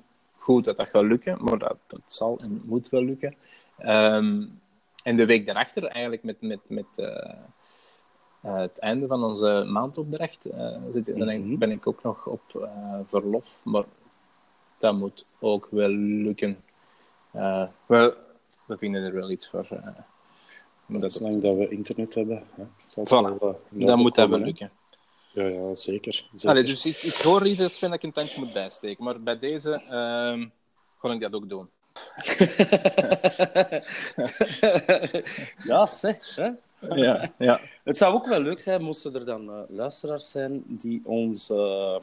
goed 0.48 0.66
dat, 0.66 0.78
dat 0.78 0.90
gaat 0.90 1.04
lukken, 1.04 1.38
maar 1.44 1.58
dat, 1.58 1.78
dat 1.88 2.02
zal 2.06 2.40
en 2.40 2.62
moet 2.66 2.90
wel 2.90 3.04
lukken. 3.04 3.36
Um, 3.86 4.60
en 5.04 5.16
de 5.16 5.26
week 5.26 5.46
daarachter, 5.46 5.84
eigenlijk 5.84 6.24
met, 6.24 6.42
met, 6.42 6.60
met 6.68 6.86
het 8.42 8.80
einde 8.80 9.08
van 9.08 9.24
onze 9.24 9.66
maandopdracht, 9.68 10.48
zit, 10.90 11.06
dan 11.06 11.42
mhm. 11.42 11.58
ben 11.58 11.72
ik 11.72 11.88
ook 11.88 12.04
nog 12.04 12.26
op 12.26 12.70
verlof. 13.08 13.62
Maar 13.64 13.84
dat 14.78 14.94
moet 14.94 15.26
ook 15.40 15.68
wel 15.72 15.90
lukken. 15.90 16.58
we, 17.86 18.18
we 18.66 18.78
vinden 18.78 19.04
er 19.04 19.14
wel 19.14 19.32
iets 19.32 19.50
voor. 19.50 19.68
dat 20.88 21.12
Zolang 21.12 21.42
dat 21.42 21.56
we 21.56 21.70
internet 21.70 22.16
hebben. 22.16 22.44
Hè, 22.56 22.64
voilà. 23.04 23.40
wel, 23.40 23.58
dat 23.70 23.98
moet 23.98 24.16
dat 24.16 24.30
wel 24.30 24.40
lukken. 24.40 24.72
Ja, 25.38 25.48
ja 25.48 25.76
zeker. 25.76 26.14
zeker. 26.32 26.50
Allee, 26.50 26.64
dus 26.64 26.86
ik, 26.86 26.98
ik 26.98 27.14
hoor 27.14 27.48
iets 27.48 27.78
vind 27.78 27.94
ik 27.94 28.04
een 28.04 28.12
tandje 28.12 28.40
moet 28.40 28.54
bijsteken. 28.54 29.04
Maar 29.04 29.22
bij 29.22 29.40
deze 29.40 29.82
uh, 29.90 30.46
kan 31.00 31.12
ik 31.12 31.22
dat 31.22 31.34
ook 31.34 31.50
doen. 31.50 31.70
ja, 35.72 35.86
zeg. 35.86 36.36
Hè? 36.36 36.50
Ja, 36.96 37.34
ja. 37.38 37.60
Het 37.84 37.98
zou 37.98 38.14
ook 38.14 38.28
wel 38.28 38.40
leuk 38.40 38.60
zijn 38.60 38.84
moesten 38.84 39.16
er 39.16 39.26
dan 39.26 39.50
uh, 39.50 39.60
luisteraars 39.70 40.32
zijn 40.32 40.64
die 40.68 41.02
ons 41.06 41.50
uh, 41.50 41.96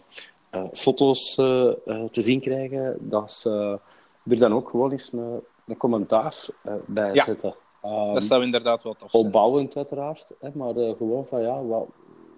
foto's 0.73 1.35
te 1.35 2.09
zien 2.11 2.41
krijgen, 2.41 2.97
dat 3.01 3.33
ze 3.33 3.79
er 4.27 4.39
dan 4.39 4.55
ook 4.55 4.69
gewoon 4.69 4.91
eens 4.91 5.13
een, 5.13 5.41
een 5.67 5.77
commentaar 5.77 6.47
bij 6.87 7.15
ja. 7.15 7.25
zetten. 7.25 7.55
Um, 7.85 8.15
dat 8.15 8.25
zou 8.25 8.43
inderdaad 8.43 8.83
wel 8.83 8.95
tof 8.95 9.11
zijn. 9.11 9.25
Opbouwend 9.25 9.77
uiteraard, 9.77 10.33
hè, 10.41 10.49
maar 10.53 10.75
gewoon 10.75 11.27
van 11.27 11.43
ja, 11.43 11.63
wat, 11.63 11.87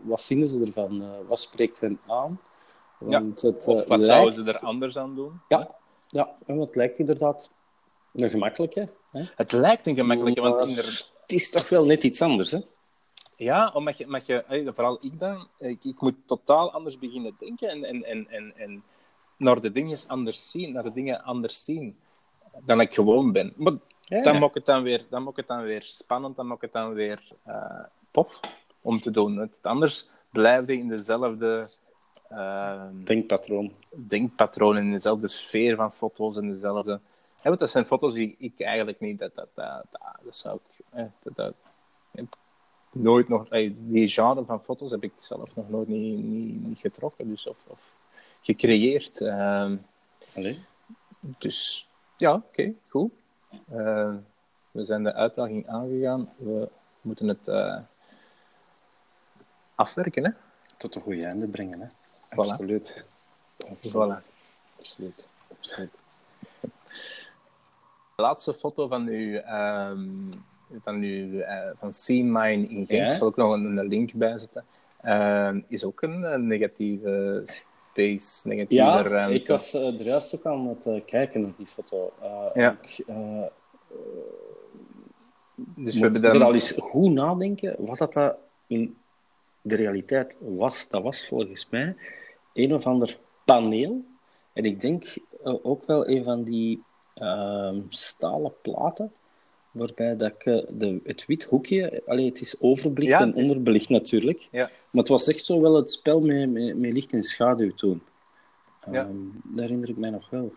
wat 0.06 0.24
vinden 0.24 0.48
ze 0.48 0.64
ervan? 0.64 1.02
Uh, 1.02 1.08
wat 1.28 1.40
spreekt 1.40 1.80
hen 1.80 2.00
aan? 2.06 2.40
Want 2.98 3.40
ja. 3.40 3.48
het, 3.48 3.66
of 3.66 3.86
wat 3.86 4.00
lijkt... 4.00 4.04
zouden 4.04 4.44
ze 4.44 4.52
er 4.52 4.58
anders 4.58 4.98
aan 4.98 5.14
doen? 5.14 5.40
Ja, 5.48 5.74
ja. 6.08 6.36
en 6.46 6.58
het 6.58 6.74
lijkt 6.74 6.98
inderdaad 6.98 7.50
een 8.12 8.30
gemakkelijke. 8.30 8.88
Hè? 9.10 9.22
Het 9.36 9.52
lijkt 9.52 9.86
een 9.86 9.94
gemakkelijke, 9.94 10.40
want 10.40 10.58
het 10.76 11.32
is 11.32 11.50
toch 11.50 11.68
wel 11.68 11.84
net 11.84 12.04
iets 12.04 12.22
anders, 12.22 12.50
hè? 12.50 12.60
Ja, 13.36 13.70
omdat 13.74 13.98
je, 13.98 14.04
omdat 14.04 14.26
je 14.26 14.44
vooral 14.66 14.98
ik 15.00 15.18
dan, 15.18 15.48
ik, 15.58 15.84
ik, 15.84 16.00
moet 16.00 16.14
totaal 16.26 16.72
anders 16.72 16.98
beginnen 16.98 17.34
denken 17.38 17.68
en, 17.68 17.84
en, 17.84 18.04
en, 18.04 18.28
en, 18.28 18.56
en 18.56 18.84
naar 19.36 19.60
de 19.60 19.72
dingen 19.72 19.98
anders 20.06 20.50
zien, 20.50 20.72
naar 20.72 20.82
de 20.82 20.92
dingen 20.92 21.22
anders 21.22 21.64
zien 21.64 21.96
dan 22.64 22.80
ik 22.80 22.94
gewoon 22.94 23.32
ben. 23.32 23.52
Maar 23.56 23.72
ja. 24.00 24.22
dan 24.22 24.38
maakt 24.38 24.54
het 24.54 24.66
dan 24.66 24.82
weer, 24.82 25.06
dan 25.10 25.22
maakt 25.22 25.36
het 25.36 25.46
dan 25.46 25.62
weer 25.62 25.82
spannend, 25.82 26.36
dan 26.36 26.46
maakt 26.46 26.60
het 26.60 26.72
dan 26.72 26.92
weer 26.92 27.22
uh, 27.46 27.84
tof 28.10 28.40
om 28.86 29.00
te 29.00 29.10
doen. 29.10 29.36
Het, 29.36 29.58
anders 29.62 30.08
blijf 30.30 30.66
je 30.66 30.78
in 30.78 30.88
dezelfde... 30.88 31.68
Uh, 32.32 32.82
denkpatroon. 33.04 33.72
Denkpatroon, 33.90 34.76
in 34.76 34.90
dezelfde 34.90 35.28
sfeer 35.28 35.76
van 35.76 35.92
foto's, 35.92 36.36
en 36.36 36.48
dezelfde... 36.48 37.00
Ja, 37.42 37.56
dat 37.56 37.70
zijn 37.70 37.84
foto's 37.84 38.14
die 38.14 38.36
ik 38.38 38.60
eigenlijk 38.60 39.00
niet... 39.00 39.18
Dat, 39.18 39.34
dat, 39.34 39.48
dat, 39.54 39.84
dat, 40.24 40.36
zou 40.36 40.58
ik... 40.68 40.84
dat, 41.22 41.36
dat, 41.36 41.54
nooit 42.92 43.28
nog... 43.28 43.48
Die 43.48 44.08
genre 44.08 44.44
van 44.44 44.62
foto's 44.62 44.90
heb 44.90 45.02
ik 45.02 45.12
zelf 45.18 45.56
nog 45.56 45.68
nooit 45.68 45.88
niet, 45.88 46.24
niet, 46.24 46.66
niet 46.66 46.78
getrokken, 46.78 47.28
dus, 47.28 47.46
of, 47.46 47.56
of 47.66 47.94
gecreëerd. 48.40 49.20
Uh, 49.20 49.72
dus 51.38 51.88
ja, 52.16 52.34
oké, 52.34 52.46
okay, 52.46 52.74
goed. 52.88 53.10
Uh, 53.72 54.14
we 54.70 54.84
zijn 54.84 55.02
de 55.02 55.14
uitdaging 55.14 55.68
aangegaan. 55.68 56.28
We 56.36 56.68
moeten 57.00 57.28
het 57.28 57.48
uh, 57.48 57.78
afwerken, 59.76 60.24
hè? 60.24 60.30
Tot 60.76 60.94
een 60.94 61.02
goede 61.02 61.26
einde 61.26 61.46
brengen, 61.46 61.80
hè? 61.80 61.86
Voilà. 61.86 62.36
Absoluut. 62.36 63.04
Absoluut. 63.70 64.32
Absoluut. 64.78 65.28
Absoluut. 65.58 65.90
De 68.14 68.22
laatste 68.22 68.54
foto 68.54 68.88
van 68.88 69.06
uw, 69.06 69.34
um, 69.36 70.30
van, 70.82 70.94
uw 70.94 71.26
uh, 71.26 71.70
van 71.74 71.94
See 71.94 72.24
Mine 72.24 72.68
in 72.68 72.86
Genk, 72.86 73.02
ja. 73.02 73.08
ik 73.08 73.14
zal 73.14 73.26
ook 73.26 73.36
nog 73.36 73.52
een, 73.52 73.76
een 73.76 73.86
link 73.86 74.12
bijzetten, 74.12 74.64
uh, 75.04 75.54
is 75.68 75.84
ook 75.84 76.02
een, 76.02 76.22
een 76.22 76.46
negatieve 76.46 77.40
space, 77.44 78.48
negatieve 78.48 78.84
ja, 78.84 79.02
ruimte. 79.02 79.36
ik 79.36 79.46
was 79.46 79.74
uh, 79.74 80.00
er 80.00 80.02
juist 80.02 80.34
ook 80.34 80.46
aan 80.46 80.68
het 80.68 80.86
uh, 80.86 81.04
kijken 81.04 81.40
naar 81.40 81.52
die 81.56 81.66
foto. 81.66 82.12
Ja. 82.54 82.76
Ik, 82.80 83.04
dus 85.56 85.94
we 85.94 86.00
hebben 86.00 86.22
er 86.22 86.44
al 86.44 86.54
eens 86.54 86.72
goed 86.78 87.12
nadenken 87.12 87.74
wat 87.78 87.98
dat, 87.98 88.12
dat 88.12 88.36
in 88.66 88.96
de 89.66 89.74
realiteit 89.76 90.36
was. 90.40 90.88
Dat 90.88 91.02
was 91.02 91.26
volgens 91.26 91.68
mij 91.70 91.96
een 92.52 92.74
of 92.74 92.86
ander 92.86 93.18
paneel. 93.44 94.04
En 94.52 94.64
ik 94.64 94.80
denk 94.80 95.04
uh, 95.44 95.54
ook 95.62 95.86
wel 95.86 96.08
een 96.08 96.24
van 96.24 96.42
die 96.42 96.82
uh, 97.22 97.72
stalen 97.88 98.52
platen, 98.62 99.12
waarbij 99.70 100.16
dat 100.16 100.32
ik, 100.32 100.44
uh, 100.46 100.62
de, 100.70 101.00
het 101.04 101.26
wit 101.26 101.44
hoekje, 101.44 102.02
allee, 102.06 102.26
het 102.28 102.40
is 102.40 102.60
overbelicht 102.60 103.12
Ja, 103.12 103.20
en 103.20 103.34
is- 103.34 103.48
onderbelicht 103.48 103.88
natuurlijk, 103.88 104.48
Ja. 104.50 104.64
maar 104.64 105.02
het 105.02 105.08
was 105.08 105.28
echt 105.28 105.44
zo 105.44 105.60
wel 105.60 105.74
het 105.76 105.90
spel 105.90 106.20
met, 106.20 106.50
met, 106.52 106.76
met 106.78 106.92
licht 106.92 107.12
en 107.12 107.22
schaduw 107.22 107.74
toen. 107.74 108.02
Ja. 108.90 109.04
Ehm, 109.04 109.16
dat 109.44 109.60
herinner 109.60 109.88
ik 109.88 109.96
mij 109.96 110.10
nog 110.10 110.30
wel. 110.30 110.52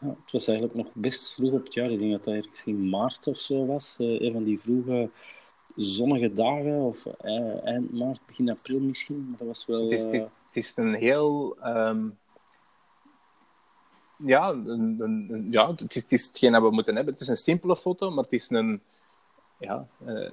Ja, 0.00 0.08
het 0.22 0.32
was 0.32 0.46
eigenlijk 0.46 0.78
nog 0.78 0.86
best 0.94 1.34
vroeg 1.34 1.52
op 1.52 1.64
het 1.64 1.74
jaar. 1.74 1.90
Ik 1.90 1.98
denk 1.98 2.10
dat 2.12 2.24
dat 2.24 2.34
ergens 2.34 2.64
in 2.64 2.88
maart 2.88 3.26
of 3.26 3.36
zo 3.36 3.66
was. 3.66 3.96
Eh, 3.98 4.20
een 4.20 4.32
van 4.32 4.44
die 4.44 4.60
vroege 4.60 5.10
zonnige 5.80 6.32
dagen, 6.32 6.80
of 6.80 7.06
eh, 7.06 7.64
eind 7.66 7.92
maart, 7.92 8.20
begin 8.26 8.50
april 8.50 8.80
misschien. 8.80 9.26
Maar 9.28 9.38
dat 9.38 9.46
was 9.46 9.66
wel... 9.66 9.82
Het 9.82 9.92
is, 9.92 10.02
het, 10.02 10.12
is, 10.12 10.20
eh, 10.22 10.26
het 10.46 10.56
is 10.56 10.76
een 10.76 10.94
heel. 10.94 11.56
ehm, 11.62 12.08
ja, 14.16 14.48
een, 14.48 14.68
een, 15.00 15.26
een- 15.30 15.48
ja 15.50 15.70
het, 15.70 15.94
is, 15.94 16.02
het 16.02 16.12
is 16.12 16.26
hetgeen 16.26 16.52
dat 16.52 16.62
we 16.62 16.70
moeten 16.70 16.94
hebben. 16.94 17.12
Het 17.12 17.22
is 17.22 17.28
een 17.28 17.36
simpele 17.36 17.76
foto, 17.76 18.10
maar 18.10 18.24
het 18.24 18.32
is 18.32 18.50
een. 18.50 18.80
Ja, 19.58 19.86
een 20.04 20.32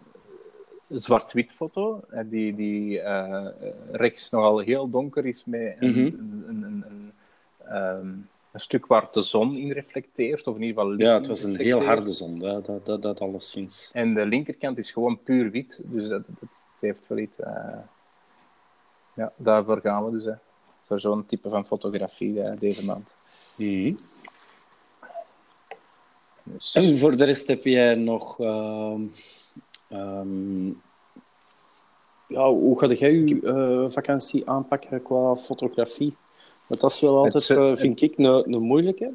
zwart-wit 0.89 1.51
foto. 1.53 2.03
Die, 2.25 2.55
die 2.55 3.01
rechts 3.91 4.29
nogal 4.29 4.59
heel 4.59 4.89
donker 4.89 5.25
is 5.25 5.45
met 5.45 5.75
een, 5.79 5.89
Mhm. 5.89 5.99
een, 5.99 6.63
een, 6.63 7.11
ehm, 7.67 8.13
een 8.55 8.61
stuk 8.61 8.85
waar 8.85 9.07
de 9.11 9.21
zon 9.21 9.55
in 9.55 9.71
reflecteert, 9.71 10.47
of 10.47 10.55
in 10.55 10.61
ieder 10.61 10.81
geval 10.81 10.95
licht 10.95 11.09
ja, 11.09 11.17
het 11.17 11.27
was 11.27 11.43
een 11.43 11.55
heel 11.55 11.83
harde 11.83 12.11
zon, 12.11 12.39
dat, 12.39 12.65
dat, 12.65 12.85
dat, 12.85 13.01
dat 13.01 13.21
alleszins. 13.21 13.89
En 13.93 14.13
de 14.13 14.25
linkerkant 14.25 14.77
is 14.77 14.91
gewoon 14.91 15.19
puur 15.23 15.51
wit, 15.51 15.81
dus 15.83 16.07
dat, 16.07 16.23
dat, 16.27 16.65
heeft 16.79 17.07
wel 17.07 17.17
iets. 17.17 17.39
eh, 17.39 17.77
ja, 19.13 19.33
daarvoor 19.35 19.79
gaan 19.81 20.05
we 20.05 20.11
dus. 20.11 20.23
Hè. 20.23 20.33
Voor 20.83 20.99
zo'n 20.99 21.25
type 21.25 21.49
van 21.49 21.65
fotografie 21.65 22.41
eh, 22.41 22.59
deze 22.59 22.85
maand. 22.85 23.15
Mhm. 23.55 23.95
Dus, 26.43 26.75
En 26.75 26.97
voor 26.97 27.17
de 27.17 27.23
rest 27.23 27.47
heb 27.47 27.63
jij 27.63 27.95
nog... 27.95 28.39
ehm, 28.39 29.01
ehm, 29.87 30.67
ja, 32.27 32.49
hoe 32.49 32.79
ga 32.79 32.87
jij 32.87 33.11
je 33.13 33.41
eh, 33.41 33.91
vakantie 33.91 34.49
aanpakken 34.49 35.01
qua 35.01 35.35
fotografie? 35.35 36.15
Want 36.67 36.81
dat 36.81 36.91
is 36.91 36.99
wel 36.99 37.17
altijd, 37.17 37.47
Het- 37.47 37.57
eh, 37.57 37.75
vind 37.75 38.01
ik, 38.01 38.17
een, 38.17 38.61
moeilijke. 38.61 39.11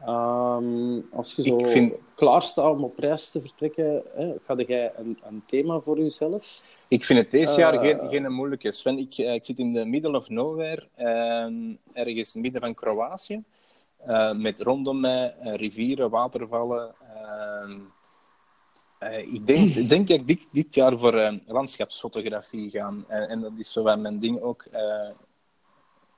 Ehm, 0.00 1.00
als 1.12 1.32
je 1.34 1.42
zo 1.42 1.58
Ik 1.58 1.66
vind- 1.66 1.92
klaarstaat 2.14 2.72
om 2.72 2.84
op 2.84 2.98
reis 2.98 3.30
te 3.30 3.40
vertrekken, 3.40 4.02
hè, 4.14 4.34
ga 4.44 4.54
jij 4.56 4.92
een, 4.96 5.18
een 5.22 5.42
thema 5.46 5.80
voor 5.80 5.98
jezelf? 5.98 6.62
ik 6.88 7.04
vind 7.04 7.18
het 7.18 7.30
deze 7.30 7.58
jaar 7.58 7.74
Eh. 7.74 7.80
geen, 7.80 8.08
geen 8.08 8.32
moeilijke. 8.32 8.72
Sven, 8.72 8.98
ik, 8.98 9.14
eh, 9.18 9.34
ik 9.34 9.44
zit 9.44 9.58
in 9.58 9.72
de 9.72 9.84
middle 9.84 10.16
of 10.16 10.28
nowhere, 10.28 10.86
ehm, 10.96 11.74
ergens 11.92 12.34
in 12.34 12.42
het 12.42 12.52
midden 12.52 12.60
van 12.60 12.74
Kroatië. 12.74 13.42
eh, 14.06 14.32
met 14.32 14.60
rondom 14.60 15.00
mij 15.00 15.34
eh, 15.40 15.54
rivieren, 15.54 16.10
watervallen. 16.10 16.94
ehm, 17.14 17.78
eh, 18.98 19.32
ik, 19.34 19.46
denk, 19.46 19.74
denk 19.88 20.08
dat 20.08 20.18
ik 20.18 20.26
dit, 20.26 20.48
dit 20.52 20.74
jaar 20.74 20.98
voor 20.98 21.14
eh, 21.14 21.32
landschapsfotografie 21.46 22.70
ga. 22.70 22.92
En, 23.08 23.28
en 23.28 23.40
dat 23.40 23.52
is 23.58 23.72
zo 23.72 23.82
wel 23.82 23.98
mijn 23.98 24.18
ding 24.18 24.40
ook. 24.40 24.64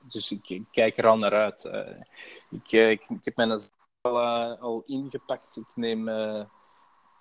Dus 0.02 0.32
ik, 0.32 0.48
ik 0.50 0.64
kijk 0.70 0.98
er 0.98 1.06
al 1.06 1.18
naar 1.18 1.32
uit. 1.32 1.64
Eh, 1.64 2.00
ik, 2.50 2.72
eh, 2.72 2.90
ik, 2.90 3.08
ik 3.08 3.24
heb 3.24 3.36
mijn 3.36 3.50
al, 4.00 4.18
eh, 4.20 4.62
al 4.62 4.82
ingepakt. 4.86 5.56
Ik 5.56 5.76
neem 5.76 6.08
eh, 6.08 6.44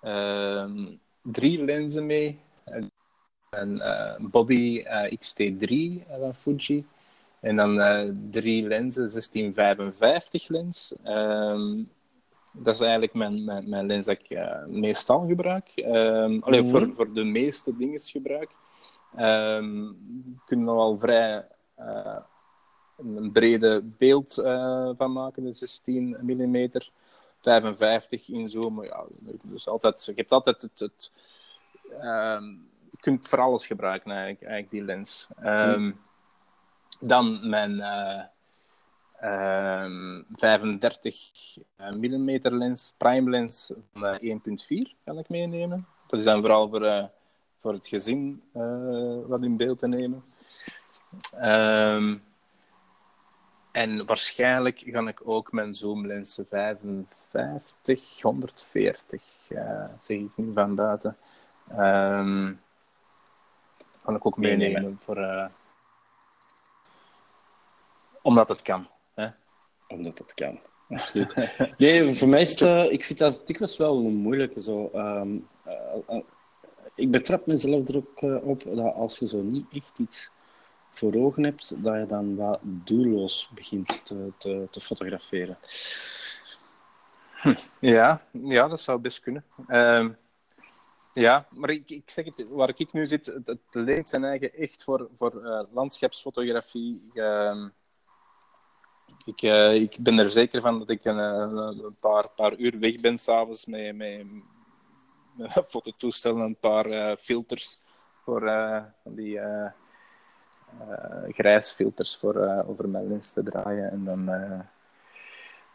ehm, 0.02 0.86
drie 1.22 1.64
lenzen 1.64 2.06
mee. 2.06 2.40
Een 3.50 3.82
Body 4.30 4.78
eh, 4.84 5.12
XT3 5.18 5.68
eh, 6.08 6.18
van 6.20 6.34
Fuji. 6.34 6.86
En 7.40 7.56
dan 7.56 7.76
drie 8.30 8.66
lenzen, 8.66 9.08
1655 9.10 10.48
lens. 10.48 10.94
Ehm, 11.02 11.82
dat 12.52 12.74
is 12.74 12.80
eigenlijk 12.80 13.14
mijn, 13.14 13.44
mijn, 13.44 13.68
mijn 13.68 13.86
lens 13.86 14.06
dat 14.06 14.18
ik 14.18 14.38
meestal 14.66 15.26
gebruik. 15.26 15.68
Ehm 15.74 16.38
allee, 16.40 16.60
Mhm. 16.60 16.70
voor, 16.70 16.94
voor 16.94 17.12
de 17.12 17.24
meeste 17.24 17.76
dingen 17.76 18.00
gebruik. 18.00 18.50
Ehm 19.16 19.82
je 19.84 20.38
kunt 20.46 20.68
er 20.68 20.74
al 20.74 20.98
vrij 20.98 21.46
een 23.04 23.32
brede 23.32 23.82
beeld 23.98 24.38
eh, 24.38 24.90
van 24.96 25.12
maken, 25.12 25.44
de 25.44 25.52
16 25.52 26.16
mm. 26.20 26.70
55 27.40 28.28
inzoomen. 28.28 28.84
Ja, 28.84 29.04
dus 29.42 29.68
altijd, 29.68 30.04
je 30.04 30.12
hebt 30.16 30.32
altijd 30.32 30.62
het. 30.62 30.80
het 30.80 31.12
ehm, 31.98 32.44
je 32.90 32.98
kunt 33.00 33.28
voor 33.28 33.40
alles 33.40 33.66
gebruiken, 33.66 34.10
eigenlijk, 34.10 34.42
eigenlijk 34.42 34.70
die 34.70 34.82
lens. 34.82 35.26
Ehm, 35.40 35.92
Dan 37.00 37.48
mijn, 37.48 37.80
eh, 37.80 38.22
35 40.34 41.56
mm 41.76 42.38
lens, 42.42 42.94
prime 42.98 43.30
lens 43.30 43.72
van 43.94 44.18
1.4 44.20 44.94
kan 45.04 45.18
ik 45.18 45.28
meenemen. 45.28 45.86
Dat 46.06 46.18
is 46.18 46.24
dan 46.24 46.40
vooral 46.40 46.68
voor, 46.68 47.10
voor 47.58 47.72
het 47.72 47.86
gezin 47.86 48.42
wat 49.26 49.42
in 49.42 49.56
beeld 49.56 49.78
te 49.78 49.86
nemen. 49.86 50.24
Um, 51.42 52.22
en 53.72 54.06
waarschijnlijk 54.06 54.82
ga 54.86 55.08
ik 55.08 55.20
ook 55.24 55.52
mijn 55.52 55.74
zoomlensen 55.74 56.46
55, 56.50 58.22
140, 58.22 59.50
uh, 59.50 59.84
zeg 59.98 60.18
ik 60.18 60.30
nu 60.34 60.52
van 60.54 60.74
buiten. 60.74 61.16
Um, 61.70 62.60
kan 64.02 64.14
ik 64.14 64.26
ook 64.26 64.36
meenemen 64.36 64.98
voor, 65.04 65.18
uh, 65.18 65.46
omdat 68.22 68.48
het 68.48 68.62
kan. 68.62 68.88
Hè? 69.14 69.28
Omdat 69.88 70.18
het 70.18 70.34
kan, 70.34 70.58
absoluut. 70.98 71.34
nee, 71.78 72.14
voor 72.14 72.28
mij 72.28 72.40
is 72.40 72.50
het, 72.50 72.60
uh, 72.60 72.92
ik 72.92 73.04
vind 73.04 73.18
dat 73.18 73.46
dikwijls 73.46 73.76
wel 73.76 73.96
een 73.96 74.14
moeilijke. 74.14 74.60
Zo, 74.60 74.90
um, 74.94 75.48
uh, 75.66 76.20
ik 76.94 77.10
betrap 77.10 77.46
mezelf 77.46 77.88
er 77.88 77.96
ook 77.96 78.22
op 78.42 78.62
dat 78.64 78.94
als 78.94 79.18
je 79.18 79.28
zo 79.28 79.42
niet 79.42 79.66
echt 79.72 79.98
iets 79.98 80.30
voor 80.92 81.14
ogen 81.14 81.44
hebt, 81.44 81.82
dat 81.82 81.94
je 81.94 82.06
dan 82.06 82.36
wat 82.36 82.58
doelloos 82.62 83.50
begint 83.54 84.04
te, 84.04 84.32
te, 84.38 84.66
te 84.70 84.80
fotograferen. 84.80 85.58
Hm. 87.32 87.54
Ja, 87.78 88.26
ja, 88.30 88.68
dat 88.68 88.80
zou 88.80 88.98
best 88.98 89.20
kunnen. 89.20 89.44
Uh, 89.68 90.08
ja, 91.12 91.46
maar 91.50 91.70
ik, 91.70 91.90
ik 91.90 92.10
zeg 92.10 92.24
het, 92.24 92.50
waar 92.50 92.72
ik 92.74 92.92
nu 92.92 93.06
zit, 93.06 93.26
het, 93.26 93.58
leent 93.70 94.08
zijn 94.08 94.24
eigen 94.24 94.54
echt 94.54 94.84
voor, 94.84 95.08
voor 95.16 95.34
uh, 95.44 95.60
landschapsfotografie. 95.72 97.10
Uh, 97.14 97.66
ik, 99.24 99.42
uh, 99.42 99.74
ik 99.74 99.96
ben 100.00 100.18
er 100.18 100.30
zeker 100.30 100.60
van 100.60 100.78
dat 100.78 100.88
ik 100.88 101.04
een, 101.04 101.18
een 101.18 101.96
paar, 102.00 102.28
paar 102.28 102.56
uur 102.56 102.78
weg 102.78 103.00
ben 103.00 103.18
s'avonds 103.18 103.66
met, 103.66 103.96
met, 103.96 104.26
met 105.36 105.52
fototoestellen 105.66 106.40
en 106.40 106.46
een 106.46 106.56
paar 106.56 106.86
uh, 106.86 107.16
filters 107.16 107.78
voor 108.24 108.40
die 109.04 109.40
grijsfilters 111.28 112.16
voor 112.16 112.36
uh, 112.36 112.68
over 112.68 112.88
mijn 112.88 113.08
lens 113.08 113.32
te 113.32 113.42
draaien. 113.42 113.90
En 113.90 114.04
dan, 114.04 114.30
uh, 114.30 114.60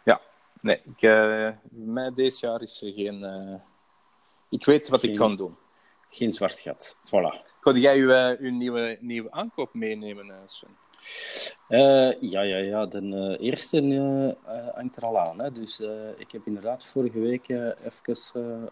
ja, 0.03 0.21
nee, 0.61 0.81
ik, 0.95 1.01
mij 1.69 2.11
deze 2.15 2.45
jaar 2.45 2.61
is 2.61 2.81
er 2.81 2.91
geen. 2.91 3.25
ik 4.49 4.65
weet 4.65 4.89
wat 4.89 5.03
ik 5.03 5.15
kan 5.15 5.35
doen. 5.35 5.57
Geen 6.09 6.31
zwart 6.31 6.59
gat. 6.59 6.97
Voilà. 7.05 7.55
Kon 7.61 7.79
jij 7.79 7.97
uw, 7.97 8.37
uw 8.39 8.51
nieuwe, 8.51 8.97
nieuwe 8.99 9.31
aankoop 9.31 9.73
meenemen, 9.73 10.33
Sven? 10.45 10.77
ja, 12.19 12.41
ja, 12.41 12.57
ja. 12.57 12.85
De 12.85 13.37
eerste 13.39 14.35
hangt 14.73 14.95
er 14.95 15.03
al 15.03 15.19
aan. 15.19 15.39
Hè. 15.39 15.51
Dus 15.51 15.79
ik 16.17 16.31
heb 16.31 16.45
inderdaad 16.45 16.85
vorige 16.85 17.19
week 17.19 17.49
even 17.49 18.69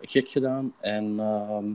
gek 0.00 0.28
gedaan. 0.28 0.74
En 0.80 1.20
ehm, 1.20 1.72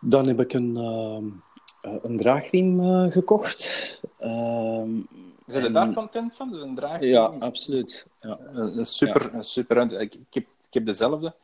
dan 0.00 0.26
heb 0.26 0.40
ik 0.40 0.52
een 0.52 0.76
ehm, 0.76 1.26
eh, 1.26 1.32
een 1.80 2.16
draagriem 2.16 2.80
uh, 2.80 3.12
gekocht. 3.12 3.60
Zijn 5.46 5.62
je 5.62 5.70
daar 5.70 5.92
content 5.92 6.34
van? 6.34 6.50
Dus 6.50 6.60
een 6.60 6.74
draagriem? 6.74 7.10
Ja, 7.10 7.24
absoluut. 7.24 8.06
Ja. 8.20 8.38
Een, 8.52 8.86
super, 8.86 9.30
super 9.38 10.00
ik, 10.00 10.14
ik, 10.14 10.34
heb, 10.34 10.44
ik 10.66 10.74
heb 10.74 10.86
dezelfde 10.86 11.34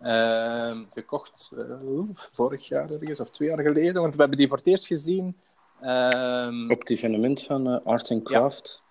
ehm, 0.00 0.84
gekocht 0.90 1.50
uh, 1.54 2.00
vorig 2.32 2.68
jaar 2.68 2.90
ergens, 2.90 3.20
of 3.20 3.30
twee 3.30 3.48
jaar 3.48 3.60
geleden. 3.60 4.00
Want 4.02 4.14
we 4.14 4.20
hebben 4.20 4.38
die 4.38 4.48
voor 4.48 4.56
het 4.56 4.66
eerst 4.66 4.86
gezien. 4.86 5.36
Ehm, 5.80 6.70
Op 6.70 6.78
het 6.78 6.90
evenement 6.90 7.42
van 7.42 7.84
Art 7.84 8.10
and 8.10 8.22
Craft. 8.22 8.82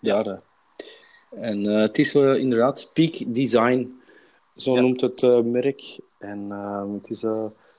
Ja. 0.00 0.22
ja 0.24 0.42
en 1.30 1.64
het 1.64 1.98
is 1.98 2.14
inderdaad 2.14 2.90
Peak 2.94 3.34
Design. 3.34 4.00
Zo 4.56 4.80
noemt 4.80 5.00
het 5.00 5.44
merk. 5.44 5.98
En 6.18 6.46
ehm, 6.50 6.92
het 6.92 7.10
is... 7.10 7.24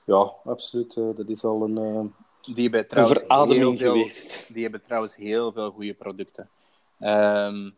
ja, 0.06 0.32
absoluut. 0.44 0.94
dat 0.94 1.28
is 1.28 1.44
al 1.44 1.62
een 1.62 2.12
die 2.40 2.62
hebben 2.62 2.86
trouwens 2.88 3.22
heel 3.28 3.76
veel, 3.76 3.76
geweest. 3.76 4.52
Die 4.52 4.62
hebben 4.62 4.80
trouwens 4.80 5.16
heel 5.16 5.52
veel 5.52 5.70
goede 5.70 5.94
producten. 5.94 6.48
Um, 7.00 7.74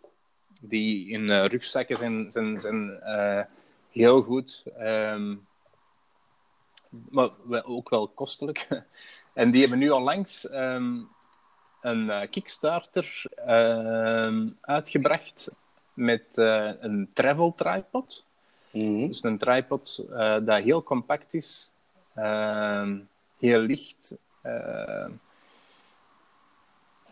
die 0.62 1.08
in 1.08 1.28
uh, 1.28 1.44
rugzakken 1.44 1.96
zijn, 1.96 2.30
zijn, 2.30 2.60
zijn 2.60 3.00
uh, 3.04 3.42
heel 3.90 4.22
goed. 4.22 4.64
Um, 4.80 5.46
maar 7.10 7.30
ook 7.64 7.88
wel 7.88 8.08
kostelijk. 8.08 8.68
en 9.34 9.50
die 9.50 9.60
hebben 9.60 9.78
nu 9.78 9.90
al 9.90 10.02
langs 10.02 10.52
um, 10.52 11.08
een 11.80 12.06
uh, 12.06 12.20
Kickstarter 12.30 13.22
uitgebracht 14.60 15.56
met 15.94 16.26
een 16.80 17.10
travel 17.12 17.54
tripod. 17.54 18.24
Mm 18.70 18.86
-hmm. 18.86 19.06
Dus 19.06 19.22
een 19.22 19.38
tripod 19.38 20.06
dat 20.44 20.62
heel 20.62 20.82
compact 20.82 21.34
is, 21.34 21.72
heel 23.38 23.58
licht 23.58 24.16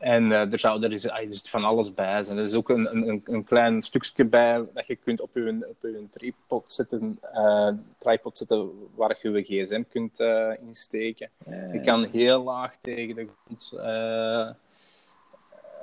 en 0.01 0.25
uh, 0.25 0.53
er, 0.53 0.59
zou, 0.59 0.83
er, 0.83 0.93
is, 0.93 1.09
ah, 1.09 1.19
er 1.19 1.29
is 1.29 1.43
van 1.49 1.65
alles 1.65 1.95
bij 1.95 2.23
zijn. 2.23 2.39
Er 2.39 2.45
is 2.45 2.55
ook 2.55 2.69
een, 2.69 2.97
een, 3.09 3.23
een 3.25 3.45
klein 3.45 3.83
stukje 3.83 4.25
bij 4.25 4.65
dat 4.75 4.87
je 4.87 4.97
kunt 4.97 5.21
op 5.21 5.31
je, 5.35 5.67
op 5.69 5.77
je 5.83 6.07
tripod 6.11 6.73
zetten, 6.73 7.19
uh, 7.35 7.69
tripod 7.99 8.37
zetten 8.37 8.71
waar 8.95 9.19
je 9.23 9.31
je 9.31 9.43
gsm 9.43 9.83
kunt 9.91 10.21
insteken. 10.67 11.31
Je 11.73 11.81
kan 11.85 12.05
heel 12.05 12.43
laag 12.43 12.77
tegen 12.81 13.15
de 13.15 13.29
grond. 13.45 13.73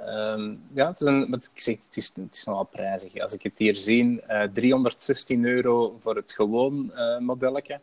Um, 0.08 0.62
ja, 0.74 0.88
het 0.88 1.02
is, 1.02 1.08
een, 1.08 1.34
ik 1.34 1.50
zeg, 1.54 1.76
het, 1.76 1.98
is, 1.98 2.14
het 2.16 2.36
is 2.36 2.44
nogal 2.44 2.64
prijzig. 2.64 3.18
Als 3.18 3.34
ik 3.34 3.44
het 3.44 3.58
hier 3.58 3.76
zie, 3.76 4.22
316 4.54 5.46
euro 5.46 6.00
voor 6.02 6.16
het 6.16 6.32
gewoon 6.32 6.92
modelletje 7.20 7.80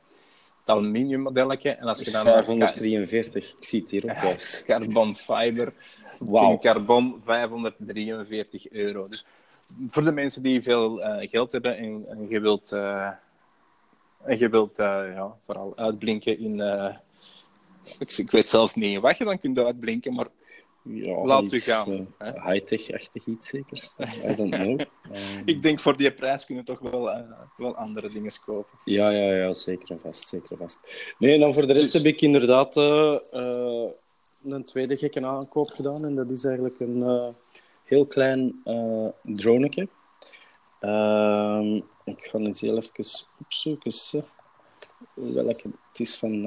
dat 0.64 0.77
aluminium 0.77 1.20
modelletje. 1.20 1.70
En 1.70 1.87
als 1.87 2.00
je 2.00 2.11
dan 2.11 2.24
543, 2.24 3.48
ik 3.48 3.64
zie 3.64 3.81
het 3.81 3.90
hier 3.90 4.05
ook 4.05 4.16
juist. 4.16 4.62
Carbon 4.66 5.14
fiber, 5.14 5.72
wow. 6.18 6.61
carbon 6.61 7.20
543 7.24 8.70
euro. 8.70 9.09
Dus 9.09 9.24
voor 9.88 10.05
de 10.05 10.12
mensen 10.12 10.42
die 10.42 10.62
veel 10.62 11.00
uh, 11.00 11.29
geld 11.29 11.53
hebben 11.53 11.77
en, 11.77 12.05
en 12.09 12.29
je 12.29 12.40
wilt, 12.40 12.72
uh, 12.72 13.11
en 14.24 14.38
je 14.38 14.48
wilt 14.48 14.79
uh, 14.79 14.87
ja, 15.14 15.37
vooral 15.42 15.72
uitblinken 15.77 16.38
in. 16.38 16.61
Ik, 17.98 18.12
ik, 18.12 18.31
weet 18.31 18.48
zelfs 18.48 18.74
niet 18.74 18.92
in 18.92 19.00
wat 19.00 19.18
je 19.18 19.24
dan 19.24 19.38
kunt 19.38 19.59
uitblinken, 19.59 20.14
maar 20.14 20.27
ja, 20.84 21.24
Laat 21.24 21.52
u 21.52 21.60
gaan. 21.60 21.90
Uh, 22.22 22.46
High-tech-achtig 22.46 23.26
iets 23.26 23.48
zeker. 23.48 23.82
I 24.30 24.34
don't 24.34 24.54
know. 24.62 24.80
ik 25.44 25.62
denk 25.62 25.80
voor 25.80 25.96
die 25.96 26.12
prijs 26.12 26.46
kunnen 26.46 26.64
we 26.64 26.70
toch 26.70 26.90
wel, 26.90 27.08
uh, 27.08 27.20
wel 27.56 27.76
andere 27.76 28.10
dingen 28.10 28.32
kopen. 28.44 28.78
Ja, 28.84 29.10
ja, 29.10 29.32
ja, 29.32 29.52
zeker 29.52 29.90
en 29.90 30.00
vast. 30.00 30.28
Zeker 30.28 30.56
vast. 30.56 30.80
Nee, 31.18 31.38
dan 31.38 31.54
voor 31.54 31.66
de 31.66 31.72
rest 31.72 31.92
dus... 31.92 32.02
heb 32.02 32.12
ik 32.12 32.20
inderdaad 32.20 32.76
uh, 32.76 33.18
een 34.44 34.64
tweede 34.64 34.96
gekke 34.96 35.26
aankoop 35.26 35.70
gedaan. 35.70 36.04
En 36.04 36.14
dat 36.14 36.30
is 36.30 36.44
eigenlijk 36.44 36.80
een 36.80 37.34
heel 37.84 38.06
klein 38.06 38.62
droneke. 39.22 39.88
Ehm, 40.80 41.76
ik 42.04 42.24
ga 42.24 42.40
het 42.40 42.60
heel 42.60 42.76
even 42.76 43.26
opzoeken. 43.40 43.92
Welke 45.14 45.70
het 45.88 46.00
is 46.00 46.16
van... 46.16 46.42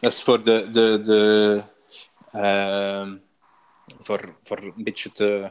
Dat 0.00 0.12
is 0.12 0.22
voor 0.22 0.42
de... 0.42 0.68
de, 0.72 1.00
de 1.04 1.62
ehm, 2.32 3.16
voor, 3.98 4.34
voor 4.42 4.58
een 4.58 4.84
beetje 4.84 5.12
te, 5.12 5.50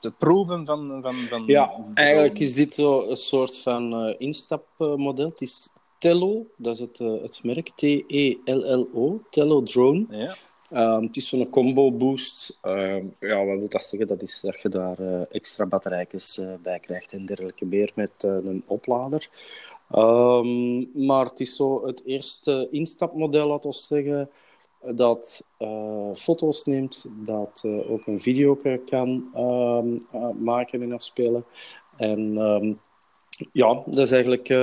te 0.00 0.10
proeven 0.10 0.64
van, 0.64 0.98
van, 1.02 1.14
van... 1.14 1.42
Ja, 1.46 1.84
eigenlijk 1.94 2.38
is 2.38 2.54
dit 2.54 2.74
zo 2.74 3.08
een 3.08 3.16
soort 3.16 3.56
van 3.56 4.08
uh, 4.08 4.14
instapmodel. 4.18 5.28
Het 5.28 5.40
is 5.40 5.72
Tello, 5.98 6.46
dat 6.56 6.74
is 6.74 6.80
het, 6.80 6.98
uh, 6.98 7.22
het 7.22 7.40
merk, 7.42 7.70
T-E-L-L-O, 7.74 9.20
Tello 9.30 9.62
Drone. 9.62 10.06
Ja. 10.08 10.36
Um, 10.72 11.02
het 11.02 11.16
is 11.16 11.28
zo'n 11.28 11.50
combo 11.50 11.92
boost. 11.92 12.58
Uh, 12.62 13.02
ja, 13.18 13.44
wat 13.44 13.58
wil 13.58 13.68
dat 13.68 13.82
zeggen? 13.82 14.08
Dat 14.08 14.22
is 14.22 14.40
dat 14.40 14.62
je 14.62 14.68
daar 14.68 15.00
uh, 15.00 15.20
extra 15.30 15.66
batterijtjes 15.66 16.38
uh, 16.38 16.54
bij 16.62 16.78
krijgt 16.78 17.12
en 17.12 17.26
dergelijke 17.26 17.64
meer 17.64 17.92
met 17.94 18.12
een 18.22 18.62
oplader. 18.66 19.28
Um, 19.94 20.90
maar 21.06 21.24
het 21.24 21.40
is 21.40 21.56
zo 21.56 21.86
het 21.86 22.04
eerste 22.04 22.68
instapmodel, 22.70 23.48
laten 23.48 23.70
we 23.70 23.76
zeggen, 23.76 24.30
dat 24.94 25.44
uh, 25.58 26.14
foto's 26.14 26.64
neemt, 26.64 27.06
dat 27.10 27.62
uh, 27.66 27.90
ook 27.90 28.06
een 28.06 28.20
video 28.20 28.58
kan 28.84 29.30
uh, 29.34 29.82
maken 30.38 30.82
en 30.82 30.92
afspelen. 30.92 31.44
En 31.96 32.38
ehm, 32.38 32.72
ja, 33.52 33.82
dat 33.86 33.98
is 33.98 34.10
eigenlijk 34.10 34.54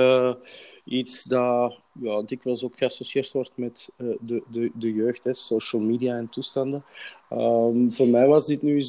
iets 0.84 1.24
dat 1.24 1.78
ja, 2.00 2.22
dikwijls 2.22 2.64
ook 2.64 2.78
geassocieerd 2.78 3.32
wordt 3.32 3.56
met 3.56 3.90
de, 3.96 4.42
de, 4.50 4.70
de 4.74 4.92
jeugd, 4.92 5.24
hè, 5.24 5.34
social 5.34 5.82
media 5.82 6.16
en 6.16 6.28
toestanden. 6.28 6.84
Um, 7.32 7.92
voor 7.92 8.08
mij 8.08 8.26
was 8.26 8.46
dit 8.46 8.62
nu 8.62 8.82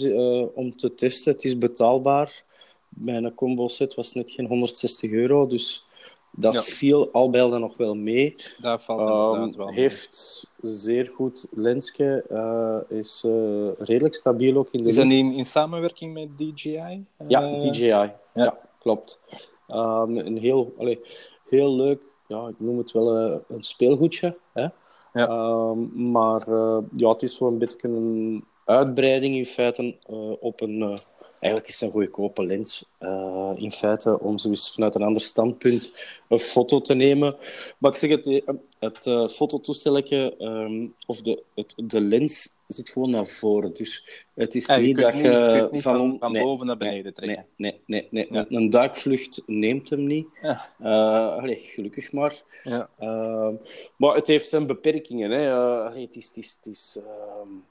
om 0.53 0.69
te 0.69 0.95
testen. 0.95 1.31
Het 1.31 1.43
is 1.43 1.57
betaalbaar. 1.57 2.43
Mijn 2.89 3.33
combo 3.33 3.67
set 3.67 3.95
was 3.95 4.13
net 4.13 4.31
geen 4.31 4.45
160 4.45 5.11
euro, 5.11 5.47
dus 5.47 5.85
Dat 6.31 6.53
ja. 6.53 6.61
viel 6.61 7.11
al 7.11 7.29
bij 7.29 7.47
nog 7.47 7.77
wel 7.77 7.95
mee. 7.95 8.35
Dat 8.61 8.83
valt 8.83 9.35
um, 9.37 9.57
wel 9.57 9.69
Heeft 9.69 10.47
zeer 10.61 11.11
goed 11.13 11.47
lensje. 11.51 12.25
Uh, 12.31 12.97
is 12.97 13.23
uh, 13.27 13.69
redelijk 13.77 14.15
stabiel 14.15 14.57
ook 14.57 14.69
in 14.71 14.81
de 14.81 14.87
Is 14.87 14.95
dat 14.95 15.05
in, 15.05 15.33
in 15.33 15.45
samenwerking 15.45 16.13
met 16.13 16.37
DJI? 16.37 17.05
Ja, 17.27 17.51
uh, 17.51 17.59
DJI. 17.59 17.85
Ja, 17.85 18.19
ja 18.33 18.57
klopt. 18.79 19.23
Um, 19.67 20.17
een 20.17 20.37
heel, 20.37 20.73
allee, 20.77 20.99
heel 21.45 21.75
leuk, 21.75 22.15
ja, 22.27 22.47
ik 22.47 22.59
noem 22.59 22.77
het 22.77 22.91
wel 22.91 23.17
een 23.47 23.61
speelgoedje. 23.61 24.37
Hè? 24.53 24.67
Ja. 25.13 25.29
Um, 25.29 26.11
maar 26.11 26.49
ja, 26.93 27.09
het 27.09 27.23
is 27.23 27.35
zo 27.35 27.47
een 27.47 27.57
beetje 27.57 27.87
een 27.87 28.45
uitbreiding 28.65 29.35
in 29.35 29.45
feite 29.45 29.95
op 30.39 30.61
een 30.61 30.99
Eigenlijk 31.39 31.67
is 31.73 31.79
het 31.79 31.89
een 31.89 32.01
goedkope 32.01 32.45
lens 32.45 32.85
uh, 32.99 33.51
in 33.55 33.71
feite 33.71 34.19
om 34.19 34.37
zo 34.37 34.49
eens 34.49 34.73
vanuit 34.73 34.95
een 34.95 35.01
ander 35.01 35.21
standpunt 35.21 36.17
een 36.27 36.39
foto 36.39 36.81
te 36.81 36.93
nemen. 36.93 37.35
Maar 37.77 37.91
ik 37.91 37.97
zeg 37.97 38.09
het, 38.09 38.27
eh, 38.27 38.47
het 38.79 39.05
uh, 39.05 39.27
fototoestelletje 39.27 40.35
um, 40.39 40.93
of 41.05 41.21
de, 41.21 41.43
het, 41.55 41.73
de 41.77 42.01
lens 42.01 42.57
zit 42.67 42.89
gewoon 42.89 43.09
naar 43.09 43.25
voren. 43.25 43.73
Dus 43.73 44.25
het 44.33 44.55
is 44.55 44.67
niet 44.67 44.97
dat 44.97 45.13
je, 45.13 45.21
je 45.21 45.67
niet 45.71 45.81
van, 45.81 46.17
van 46.19 46.31
nee, 46.31 46.43
boven 46.43 46.65
naar 46.65 46.77
beneden 46.77 47.13
trekken. 47.13 47.45
Nee, 47.55 47.81
nee, 47.85 48.07
nee. 48.11 48.27
nee. 48.29 48.39
Ja. 48.39 48.57
Een 48.57 48.69
duikvlucht 48.69 49.43
neemt 49.45 49.89
hem 49.89 50.03
niet. 50.05 50.27
Ja. 50.41 50.73
Uh, 50.81 51.57
gelukkig 51.73 52.11
maar. 52.11 52.41
Ja. 52.63 52.89
Uh, 53.01 53.49
maar 53.97 54.15
het 54.15 54.27
heeft 54.27 54.49
zijn 54.49 54.67
beperkingen. 54.67 55.31
Hè. 55.31 55.41
Het 55.99 56.15
is... 56.15 56.27
Het 56.27 56.37
is, 56.37 56.57
het 56.61 56.67
is 56.73 56.97
ehm, 56.97 57.07
eh, 57.07 57.68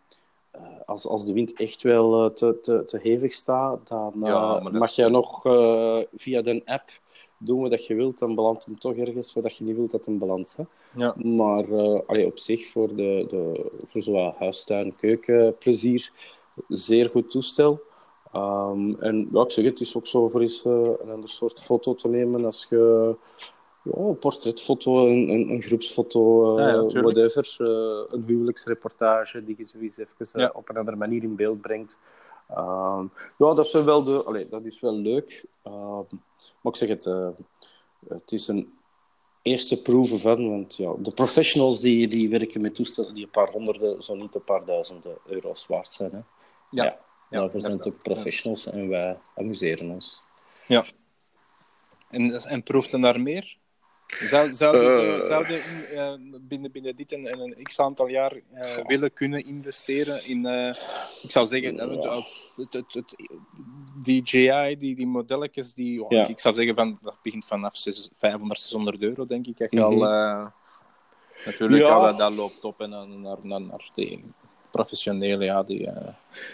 als, 0.86 1.06
als 1.06 1.26
de 1.26 1.32
wind 1.32 1.52
echt 1.52 1.82
wel 1.82 2.24
eh, 2.24 2.30
te, 2.30 2.58
te, 2.62 2.84
te 2.84 2.98
hevig 3.02 3.32
staat, 3.32 3.88
dan 3.88 4.12
ja, 4.22 4.58
eh, 4.58 4.70
mag 4.70 4.90
je 4.90 5.08
nog 5.08 5.42
via 6.14 6.42
de 6.42 6.62
app 6.64 6.90
doen 7.38 7.68
wat 7.68 7.86
je 7.86 7.94
wilt, 7.94 8.18
dan 8.18 8.34
belandt 8.34 8.64
hem 8.64 8.78
toch 8.78 8.96
ergens 8.96 9.32
waar 9.32 9.54
je 9.56 9.64
niet 9.64 9.76
wilt 9.76 9.90
dat 9.90 10.06
hem 10.06 10.18
belandt. 10.18 10.56
Hè? 10.56 10.62
Ja. 10.96 11.14
Maar 11.16 11.68
uh, 11.68 12.00
allee, 12.06 12.26
op 12.26 12.38
zich, 12.38 12.66
voor, 12.66 12.88
de, 12.88 13.26
de, 13.28 13.70
voor 13.84 14.02
zowel 14.02 14.34
huistuin, 14.38 14.96
keuken, 14.96 15.56
plezier, 15.58 16.12
zeer 16.68 17.10
goed 17.10 17.30
toestel. 17.30 17.80
Um, 18.34 18.96
en 19.00 19.28
ja, 19.32 19.42
ik 19.42 19.50
zeg 19.50 19.64
het, 19.64 19.80
is 19.80 19.96
ook 19.96 20.06
zo 20.06 20.28
voor 20.28 20.40
eens 20.40 20.64
uh, 20.64 20.72
een 20.72 21.10
ander 21.10 21.28
soort 21.28 21.62
foto 21.62 21.94
te 21.94 22.08
nemen 22.08 22.44
als 22.44 22.66
je 22.70 23.14
ja, 23.94 24.02
een 24.02 24.18
portretfoto, 24.18 25.06
een, 25.06 25.28
een, 25.28 25.48
een 25.50 25.62
groepsfoto, 25.62 26.58
uh, 26.58 26.90
ja, 26.90 27.00
whatever. 27.00 27.56
Uh, 27.58 27.68
een 28.08 28.24
huwelijksreportage 28.26 29.44
die 29.44 29.54
je 29.58 29.64
zoiets 29.64 29.98
even 29.98 30.40
uh, 30.40 30.48
op 30.52 30.68
een 30.68 30.76
andere 30.76 30.96
manier 30.96 31.22
in 31.22 31.36
beeld 31.36 31.60
brengt. 31.60 31.98
Uh, 32.50 33.04
ja, 33.38 33.54
dat 33.54 33.64
is 33.64 33.72
wel, 33.72 34.04
de, 34.04 34.46
dat 34.50 34.64
is 34.64 34.80
wel 34.80 34.94
leuk. 34.94 35.44
Ehm, 35.62 36.04
maar 36.60 36.72
ik 36.72 36.76
zeg 36.76 36.88
het, 36.88 37.04
het 38.08 38.32
is 38.32 38.48
een 38.48 38.78
eerste 39.42 39.82
proeven 39.82 40.18
van, 40.18 40.50
want 40.50 40.76
ja, 40.76 40.94
de 40.98 41.10
professionals 41.10 41.80
die, 41.80 42.08
die 42.08 42.28
werken 42.28 42.60
met 42.60 42.74
toestellen 42.74 43.14
die 43.14 43.24
een 43.24 43.30
paar 43.30 43.50
honderden, 43.50 44.02
zo 44.02 44.14
niet 44.14 44.34
een 44.34 44.44
paar 44.44 44.64
duizenden 44.64 45.18
euro's 45.26 45.66
waard 45.66 45.88
zijn. 45.92 46.10
Hè. 46.10 46.20
Ja. 46.70 46.84
ja. 46.84 46.98
Daarvoor 47.30 47.60
zijn 47.60 47.84
ook 47.84 48.02
professionals 48.02 48.66
en 48.66 48.88
wij 48.88 49.18
amuseren 49.34 49.90
ons. 49.90 50.22
Ja. 50.66 50.84
En, 52.08 52.32
en 52.42 52.62
proeft 52.62 52.92
er 52.92 53.00
daar 53.00 53.20
meer? 53.20 53.56
Zou, 54.16 54.52
zouden 54.52 54.90
ze 54.90 55.24
zouden 55.26 55.60
uh, 55.92 56.38
binnen, 56.40 56.70
binnen 56.70 56.96
dit 56.96 57.12
en, 57.12 57.40
een 57.40 57.62
x 57.62 57.80
aantal 57.80 58.08
jaar 58.08 58.32
uh, 58.34 58.76
willen 58.86 59.12
kunnen 59.12 59.44
investeren 59.44 60.26
in, 60.26 60.44
uh, 60.44 60.74
ik 61.22 61.30
zou 61.30 61.46
zeggen, 61.46 61.74
ja. 61.74 62.22
het, 62.56 62.72
het, 62.72 62.94
het, 62.94 63.28
DJI, 64.04 64.76
die, 64.78 64.96
die 64.96 65.06
modelletjes, 65.06 65.74
die, 65.74 66.04
ja. 66.08 66.28
ik 66.28 66.38
zou 66.38 66.54
zeggen, 66.54 66.74
van, 66.74 66.98
dat 67.02 67.14
begint 67.22 67.44
vanaf 67.44 67.84
500, 68.16 68.60
600 68.60 69.02
euro, 69.02 69.26
denk 69.26 69.46
ik. 69.46 69.60
Echt 69.60 69.72
mm 69.72 69.78
-hmm. 69.78 70.02
al, 70.02 70.52
natuurlijk, 71.44 71.82
ja. 71.82 72.00
dat, 72.00 72.18
dat, 72.18 72.32
loopt 72.32 72.64
op 72.64 72.80
en 72.80 72.90
dan 72.90 73.20
naar, 73.20 73.38
naar, 73.42 73.60
naar 73.60 73.90
de 73.94 74.18
professionele, 74.70 75.44
ja, 75.44 75.62
die 75.62 75.90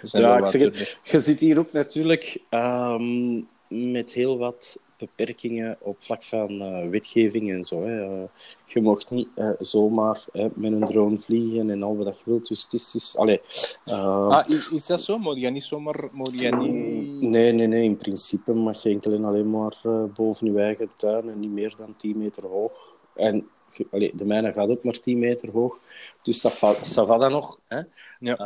zijn 0.02 0.22
ja, 0.22 0.38
ik 0.38 0.46
zeg 0.46 0.60
het, 0.60 0.98
Je 1.02 1.20
zit 1.20 1.40
hier 1.40 1.58
ook 1.58 1.72
natuurlijk 1.72 2.40
um, 2.50 3.48
met 3.68 4.12
heel 4.12 4.38
wat 4.38 4.78
beperkingen 4.98 5.76
op 5.80 6.02
vlak 6.02 6.22
van 6.22 6.62
uh, 6.62 6.88
wetgeving 6.88 7.52
en 7.52 7.64
zo. 7.64 7.82
Hè. 7.82 8.02
Uh, 8.02 8.22
je 8.66 8.80
mocht 8.80 9.10
niet 9.10 9.28
uh, 9.36 9.50
zomaar 9.58 10.24
met 10.32 10.72
een 10.72 10.84
drone 10.84 11.18
vliegen 11.18 11.70
en 11.70 11.82
al 11.82 11.96
wat 11.96 12.18
je 12.18 12.22
wilt. 12.24 12.48
Dus 12.48 12.62
het 12.62 12.72
is... 12.72 12.94
is 12.94 13.16
allee, 13.16 13.40
ah, 13.84 14.48
is, 14.48 14.70
is, 14.70 14.86
dat 14.86 15.02
zo? 15.02 15.18
Moet 15.18 15.40
je 15.40 15.50
niet 15.50 15.64
zomaar... 15.64 16.08
Moet 16.12 16.38
je 16.38 16.56
niet... 16.56 17.20
Nee, 17.30 17.52
nee, 17.52 17.66
nee. 17.66 17.84
In 17.84 17.96
principe 17.96 18.52
mag 18.52 18.82
je 18.82 18.88
enkel 18.88 19.12
en 19.12 19.24
alleen 19.24 19.50
maar 19.50 19.76
boven 20.14 20.52
je 20.52 20.60
eigen 20.60 20.90
tuin 20.96 21.30
en 21.30 21.40
niet 21.40 21.50
meer 21.50 21.74
dan 21.76 21.94
10 21.96 22.18
meter 22.18 22.46
hoog. 22.46 22.94
En 23.14 23.48
allee, 23.90 24.12
de 24.14 24.24
mijne 24.24 24.52
gaat 24.52 24.68
ook 24.68 24.84
maar 24.84 24.98
10 24.98 25.18
meter 25.18 25.50
hoog. 25.50 25.78
Dus 26.22 26.40
dat 26.40 26.58
va, 26.58 26.74
dat 27.18 27.30
nog. 27.30 27.58
Hè. 27.66 27.80
Ja. 28.18 28.36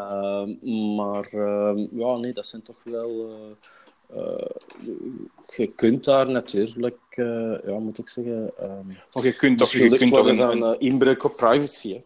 maar 0.97 1.29
ja, 1.91 2.17
nee, 2.17 2.33
dat 2.33 2.47
zijn 2.47 2.63
toch 2.63 2.85
wel 2.85 3.11
uh, 3.11 3.35
je 5.57 5.73
kunt 5.77 6.05
daar 6.05 6.31
natuurlijk, 6.31 6.99
uh, 7.17 7.59
ja, 7.65 7.79
moet 7.79 7.99
ik 7.99 8.09
zeggen. 8.09 8.53
Maar 9.13 9.25
je 9.25 9.33
kunt 9.33 9.59
toch, 9.59 9.71
je 9.71 9.97
kunt 9.97 10.13
toch 10.13 10.27
een, 10.27 10.59
uh, 10.59 10.75
inbreuk 10.79 11.25
op 11.25 11.37
privacy. 11.37 11.93
Hè? 11.93 12.05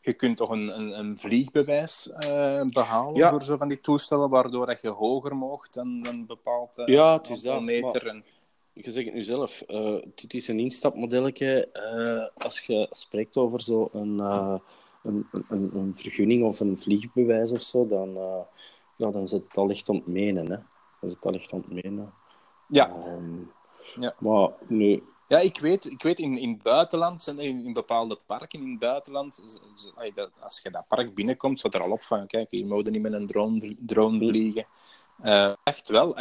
Je 0.00 0.12
kunt 0.12 0.36
toch 0.36 0.50
een, 0.50 0.78
een, 0.78 0.98
een 0.98 1.18
vliegbewijs 1.18 2.10
behalen 2.70 3.14
ja. 3.14 3.30
voor 3.30 3.42
zo 3.42 3.56
van 3.56 3.68
die 3.68 3.80
toestellen, 3.80 4.28
waardoor 4.28 4.66
dat 4.66 4.80
je 4.80 4.88
hoger 4.88 5.36
mocht 5.36 5.74
dan 5.74 6.06
een 6.08 6.26
bepaald 6.26 6.82
ja, 6.84 7.16
het 7.16 7.28
is 7.28 7.40
dat, 7.40 7.62
meter. 7.62 8.06
En... 8.06 8.24
Je 8.72 8.90
zegt 8.90 9.06
het 9.06 9.14
nu 9.14 9.22
zelf, 9.22 9.62
dit 10.14 10.34
is 10.34 10.48
een 10.48 10.58
instapmodelletje. 10.58 11.68
als 12.36 12.60
je 12.60 12.86
spreekt 12.90 13.36
over 13.36 13.60
zo'n 13.60 13.88
een, 13.92 14.18
een, 15.02 15.26
een, 15.48 15.70
een, 15.74 15.92
vergunning 15.94 16.44
of 16.44 16.60
een 16.60 16.78
vliegbewijs 16.78 17.52
of 17.52 17.62
zo, 17.62 17.86
dan, 17.86 18.18
ja, 18.96 19.10
dan 19.10 19.28
zit 19.28 19.42
het 19.42 19.56
al 19.56 19.70
echt 19.70 19.88
ontmenen. 19.88 20.50
Hè? 20.50 20.56
Dat 21.02 21.10
is 21.10 21.16
het 21.16 21.26
al 21.26 21.34
echt 21.34 21.52
aan 21.52 21.64
het 21.68 21.82
menen. 21.82 22.14
Ja. 22.68 22.88
Um, 23.06 23.52
ja. 23.94 24.14
Maar 24.18 24.50
nu... 24.66 25.04
Ja, 25.26 25.38
ik 25.38 25.58
weet, 25.58 25.84
ik 25.84 26.02
weet 26.02 26.18
in, 26.18 26.38
in 26.38 26.50
het 26.50 26.62
buitenland, 26.62 27.26
in, 27.26 27.38
in 27.38 27.72
bepaalde 27.72 28.16
parken 28.26 28.60
in 28.60 28.70
het 28.70 28.78
buitenland, 28.78 29.42
als 30.40 30.60
je 30.62 30.70
dat 30.70 30.88
park 30.88 31.14
binnenkomt, 31.14 31.58
staat 31.58 31.74
er 31.74 31.82
al 31.82 31.90
op 31.90 32.02
van, 32.02 32.26
kijk, 32.26 32.50
je 32.50 32.66
moet 32.66 32.90
niet 32.90 33.02
met 33.02 33.12
een 33.12 33.26
drone, 33.26 33.76
drone 33.78 34.18
hm. 34.18 34.28
vliegen. 34.28 34.66
Uh, 35.24 35.52
echt 35.62 35.88
wel. 35.88 36.18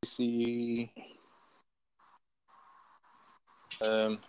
Is 0.00 0.14
die... 0.14 0.92
Um, 3.80 4.20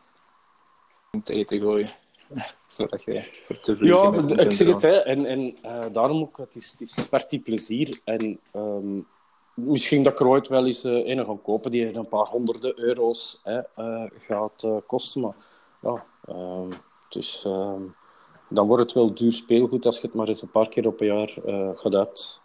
te 1.23 1.33
eten 1.33 1.59
gooien. 1.59 1.89
Zodat 2.67 3.03
je 3.03 3.41
voor 3.43 3.59
te 3.59 3.77
Ja, 3.79 4.13
ik 4.43 4.51
zeg 4.51 4.67
het, 4.67 4.81
hè. 4.81 4.97
En, 4.97 5.25
en 5.25 5.57
uh, 5.65 5.85
daarom 5.91 6.21
ook, 6.21 6.37
het 6.37 6.55
is, 6.55 6.71
het 6.71 6.81
is 6.81 7.07
partie 7.09 7.39
plezier. 7.39 8.01
En 8.03 8.39
um, 8.55 9.07
misschien 9.53 10.03
dat 10.03 10.13
ik 10.13 10.19
er 10.19 10.27
ooit 10.27 10.47
wel 10.47 10.65
eens 10.65 10.85
uh, 10.85 11.07
een 11.07 11.25
gaan 11.25 11.41
kopen 11.41 11.71
die 11.71 11.95
een 11.95 12.09
paar 12.09 12.25
honderden 12.25 12.79
euro's 12.79 13.41
hè, 13.43 13.61
uh, 13.77 14.03
gaat 14.27 14.67
kosten. 14.87 15.21
Maar 15.21 15.35
ja, 15.81 16.05
um, 16.29 16.69
dus, 17.09 17.43
um, 17.47 17.95
dan 18.49 18.67
wordt 18.67 18.83
het 18.83 18.93
wel 18.93 19.13
duur 19.13 19.33
speelgoed 19.33 19.85
als 19.85 19.99
je 19.99 20.07
het 20.07 20.15
maar 20.15 20.27
eens 20.27 20.41
een 20.41 20.51
paar 20.51 20.69
keer 20.69 20.87
op 20.87 21.01
een 21.01 21.07
jaar 21.07 21.33
gaat 21.75 21.95
uit 21.95 22.41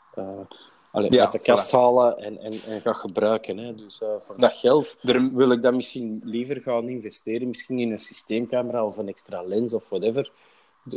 Allee, 0.98 1.12
ja, 1.12 1.22
uit 1.22 1.32
de 1.32 1.38
kast 1.38 1.70
halen 1.70 2.18
en, 2.18 2.38
en, 2.40 2.52
en 2.66 2.80
gaan 2.80 2.94
gebruiken. 2.94 3.58
Hè. 3.58 3.74
Dus 3.74 4.00
uh, 4.00 4.08
voor 4.20 4.38
dat 4.38 4.52
geld 4.52 4.96
wil 5.32 5.50
ik 5.50 5.62
dan 5.62 5.76
misschien 5.76 6.20
liever 6.24 6.60
gaan 6.60 6.88
investeren. 6.88 7.48
Misschien 7.48 7.78
in 7.78 7.90
een 7.90 7.98
systeemcamera 7.98 8.84
of 8.84 8.96
een 8.96 9.08
extra 9.08 9.42
lens 9.42 9.74
of 9.74 9.88
whatever. 9.88 10.30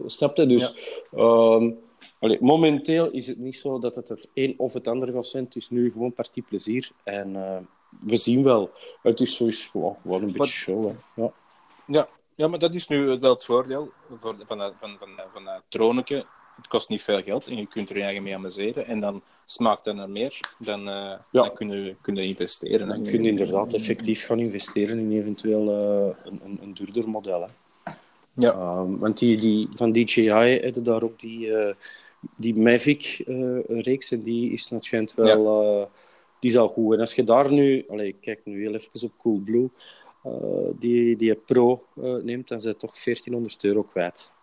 Snap 0.05 0.37
je? 0.37 0.45
Dus 0.45 0.73
ja. 1.11 1.21
um, 1.21 1.79
allee, 2.19 2.37
momenteel 2.41 3.11
is 3.11 3.27
het 3.27 3.37
niet 3.37 3.55
zo 3.55 3.79
dat 3.79 3.95
het 3.95 4.09
het 4.09 4.29
een 4.33 4.53
of 4.57 4.73
het 4.73 4.87
ander 4.87 5.11
gaat 5.11 5.25
zijn. 5.25 5.43
Het 5.43 5.55
is 5.55 5.69
nu 5.69 5.91
gewoon 5.91 6.13
partie 6.13 6.43
plezier. 6.43 6.91
En 7.03 7.35
uh, 7.35 7.57
we 8.01 8.15
zien 8.15 8.43
wel. 8.43 8.69
Het 9.01 9.19
is 9.19 9.35
sowieso 9.35 9.69
gewoon, 9.69 9.97
gewoon 10.01 10.21
een 10.21 10.31
beetje 10.31 10.45
show. 10.45 10.83
Hè. 10.83 11.21
Ja. 11.21 11.33
Ja. 11.87 12.07
ja, 12.35 12.47
maar 12.47 12.59
dat 12.59 12.75
is 12.75 12.87
nu 12.87 13.19
wel 13.19 13.33
het 13.33 13.45
voordeel 13.45 13.91
van, 14.19 14.35
van, 14.45 14.57
van, 14.57 14.73
van, 14.77 14.97
van, 14.99 15.09
van 15.31 15.45
dat 15.45 15.63
troneke 15.67 16.25
het 16.61 16.67
kost 16.67 16.89
niet 16.89 17.01
veel 17.01 17.23
geld 17.23 17.47
en 17.47 17.55
je 17.55 17.67
kunt 17.67 17.89
er 17.89 17.97
je 17.97 18.03
eigen 18.03 18.23
mee 18.23 18.35
amuseren. 18.35 18.85
En 18.85 18.99
dan 18.99 19.23
smaakt 19.53 19.93
naar 19.93 20.09
meer, 20.09 20.39
dan, 20.59 20.79
uh, 20.79 20.85
ja. 20.85 21.19
dan 21.31 21.53
kun, 21.53 21.69
je, 21.69 21.95
kun 22.01 22.15
je 22.15 22.23
investeren. 22.23 22.87
Dan 22.87 23.03
kun 23.03 23.23
je 23.23 23.29
inderdaad 23.29 23.73
effectief 23.73 24.25
gaan 24.25 24.39
investeren 24.39 24.99
in 24.99 25.11
eventueel 25.11 25.63
uh, 25.67 26.15
een, 26.23 26.41
een, 26.43 26.59
een, 26.61 26.73
duurder 26.73 27.09
model. 27.09 27.41
Hè. 27.41 27.47
Ja. 28.33 28.77
Um, 28.77 28.99
want 28.99 29.17
die, 29.17 29.37
die, 29.37 29.67
van 29.73 29.91
DJI 29.91 30.59
hebben 30.61 30.83
daar 30.83 31.03
ook 31.03 31.19
die, 31.19 31.47
uh, 31.47 31.73
die 32.35 32.55
Mavic-reeks 32.55 34.11
en 34.11 34.23
die 34.23 34.51
is 34.51 34.69
natuurlijk 34.69 35.13
wel... 35.15 35.79
Ja. 35.79 35.87
die 36.39 36.49
is 36.49 36.57
al 36.57 36.67
goed. 36.67 36.93
En 36.93 36.99
als 36.99 37.15
je 37.15 37.23
daar 37.23 37.51
nu... 37.51 37.85
Allez, 37.89 38.13
kijk 38.21 38.39
nu 38.43 38.61
heel 38.61 38.73
even 38.73 39.03
op 39.03 39.17
Coolblue. 39.17 39.69
die, 40.79 41.15
die 41.15 41.35
Pro 41.35 41.85
neemt, 42.23 42.47
dan 42.47 42.59
zijn 42.59 42.77
toch 42.77 43.03
1400 43.03 43.63
euro 43.63 43.83
kwijt. 43.83 44.33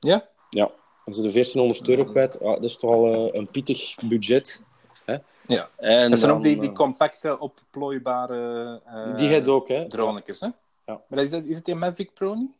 Ja? 0.00 0.28
Ja, 0.50 0.70
als 1.06 1.16
ze 1.16 1.22
de 1.22 1.32
1400 1.32 1.88
euro 1.88 2.04
kwijt, 2.04 2.40
ah, 2.40 2.54
dat 2.54 2.64
is 2.64 2.76
toch 2.76 2.90
al 2.90 3.26
uh, 3.26 3.34
een 3.34 3.48
pittig 3.48 3.94
budget. 4.08 4.64
Hè? 5.04 5.16
Ja. 5.42 5.70
En 5.76 6.10
dat 6.10 6.18
zijn 6.18 6.32
ook 6.32 6.42
die, 6.42 6.60
die 6.60 6.72
compacte, 6.72 7.38
opplooibare 7.38 8.80
uh, 8.86 9.16
die 9.16 9.50
ook, 9.50 9.68
hè? 9.68 9.88
Dronetjes, 9.88 10.40
hè? 10.40 10.48
Ja. 10.86 11.00
Maar 11.08 11.22
is, 11.22 11.30
dat, 11.30 11.44
is 11.44 11.56
het 11.56 11.68
in 11.68 11.78
Mavic 11.78 12.12
Pro 12.14 12.34
niet? 12.34 12.50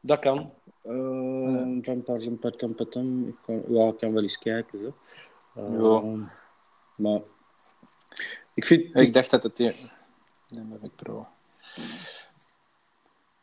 Dat 0.00 0.18
kan. 0.18 0.50
Uh. 0.84 1.76
Ik 1.76 1.82
kan, 1.82 3.62
ja, 3.68 3.88
ik 3.88 3.96
kan 3.98 4.12
wel 4.12 4.22
eens 4.22 4.38
kijken. 4.38 4.80
Zo. 4.80 4.94
Uh, 5.56 5.80
ja. 5.80 6.32
Maar 6.96 7.20
ik 8.54 8.64
vind... 8.64 9.00
Ik 9.00 9.12
dacht 9.12 9.30
dat 9.30 9.42
het... 9.42 9.56
De 9.56 10.62
Mavic 10.70 10.94
Pro. 10.96 11.26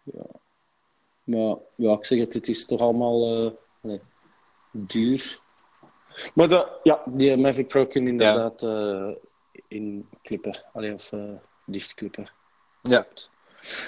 Ja. 0.03 0.25
Maar 1.23 1.55
ja, 1.75 1.93
ik 1.93 2.05
zeg 2.05 2.19
het, 2.19 2.33
het 2.33 2.47
is 2.47 2.65
toch 2.65 2.79
allemaal 2.79 3.45
uh, 3.45 3.51
nee, 3.81 4.01
duur. 4.71 5.39
Maar 6.33 6.67
ja, 6.83 7.01
die 7.05 7.37
Mavic 7.37 7.67
Pro 7.67 7.85
kun 7.85 8.03
je 8.03 8.09
inderdaad 8.09 8.61
ja. 8.61 9.05
uh, 9.07 9.15
in 9.67 10.09
klippen. 10.21 10.63
Allee, 10.73 10.93
of 10.93 11.11
uh, 11.11 11.31
dichtklippen. 11.65 12.29
Ja. 12.81 13.07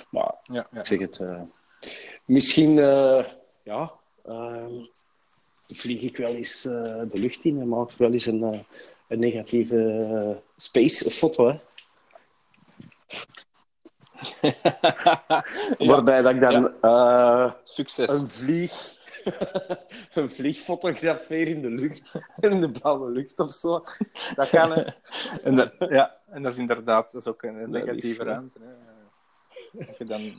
Maar 0.09 0.35
ja, 0.43 0.67
ja. 0.71 0.79
ik 0.79 0.85
zeg 0.85 0.99
het, 0.99 1.19
uh, 1.19 1.41
misschien, 2.25 2.73
ja, 3.63 3.93
ehm, 4.25 4.71
vlieg 5.67 6.01
ik 6.01 6.17
wel 6.17 6.35
eens 6.35 6.61
de 6.61 7.09
lucht 7.11 7.45
in 7.45 7.61
en 7.61 7.67
maak 7.67 7.91
ik 7.91 7.97
wel 7.97 8.11
eens 8.11 8.25
een, 8.25 8.65
een 9.07 9.19
negatieve 9.19 10.41
space 10.55 11.09
foto. 11.11 11.47
Hè. 11.47 11.59
Waarbij 15.89 16.21
dat 16.21 16.33
ik 16.33 16.41
dan. 16.41 16.73
Succes. 17.63 18.09
een 18.09 18.29
vlieg 18.29 19.01
een 20.13 20.29
vlieg 20.29 20.57
fotografeer 20.57 21.47
in 21.47 21.62
de 21.62 21.69
lucht, 21.69 22.12
in 22.39 22.62
de 22.62 22.71
blauwe 22.71 23.12
lucht 23.12 23.39
of 23.39 23.53
zo. 23.53 23.83
Dat 24.36 24.49
kan, 24.49 24.71
hè. 24.71 24.83
En 25.43 25.55
dat, 25.55 25.75
ja, 25.89 26.17
en 26.29 26.43
dat 26.43 26.51
is 26.51 26.57
inderdaad 26.57 27.12
dat 27.12 27.21
is 27.21 27.27
ook 27.27 27.43
een 27.43 27.69
negatieve 27.69 28.23
ruimte. 28.23 28.59
Hè. 28.62 29.86
Dat 29.86 29.97
je 29.97 30.05
dan... 30.05 30.21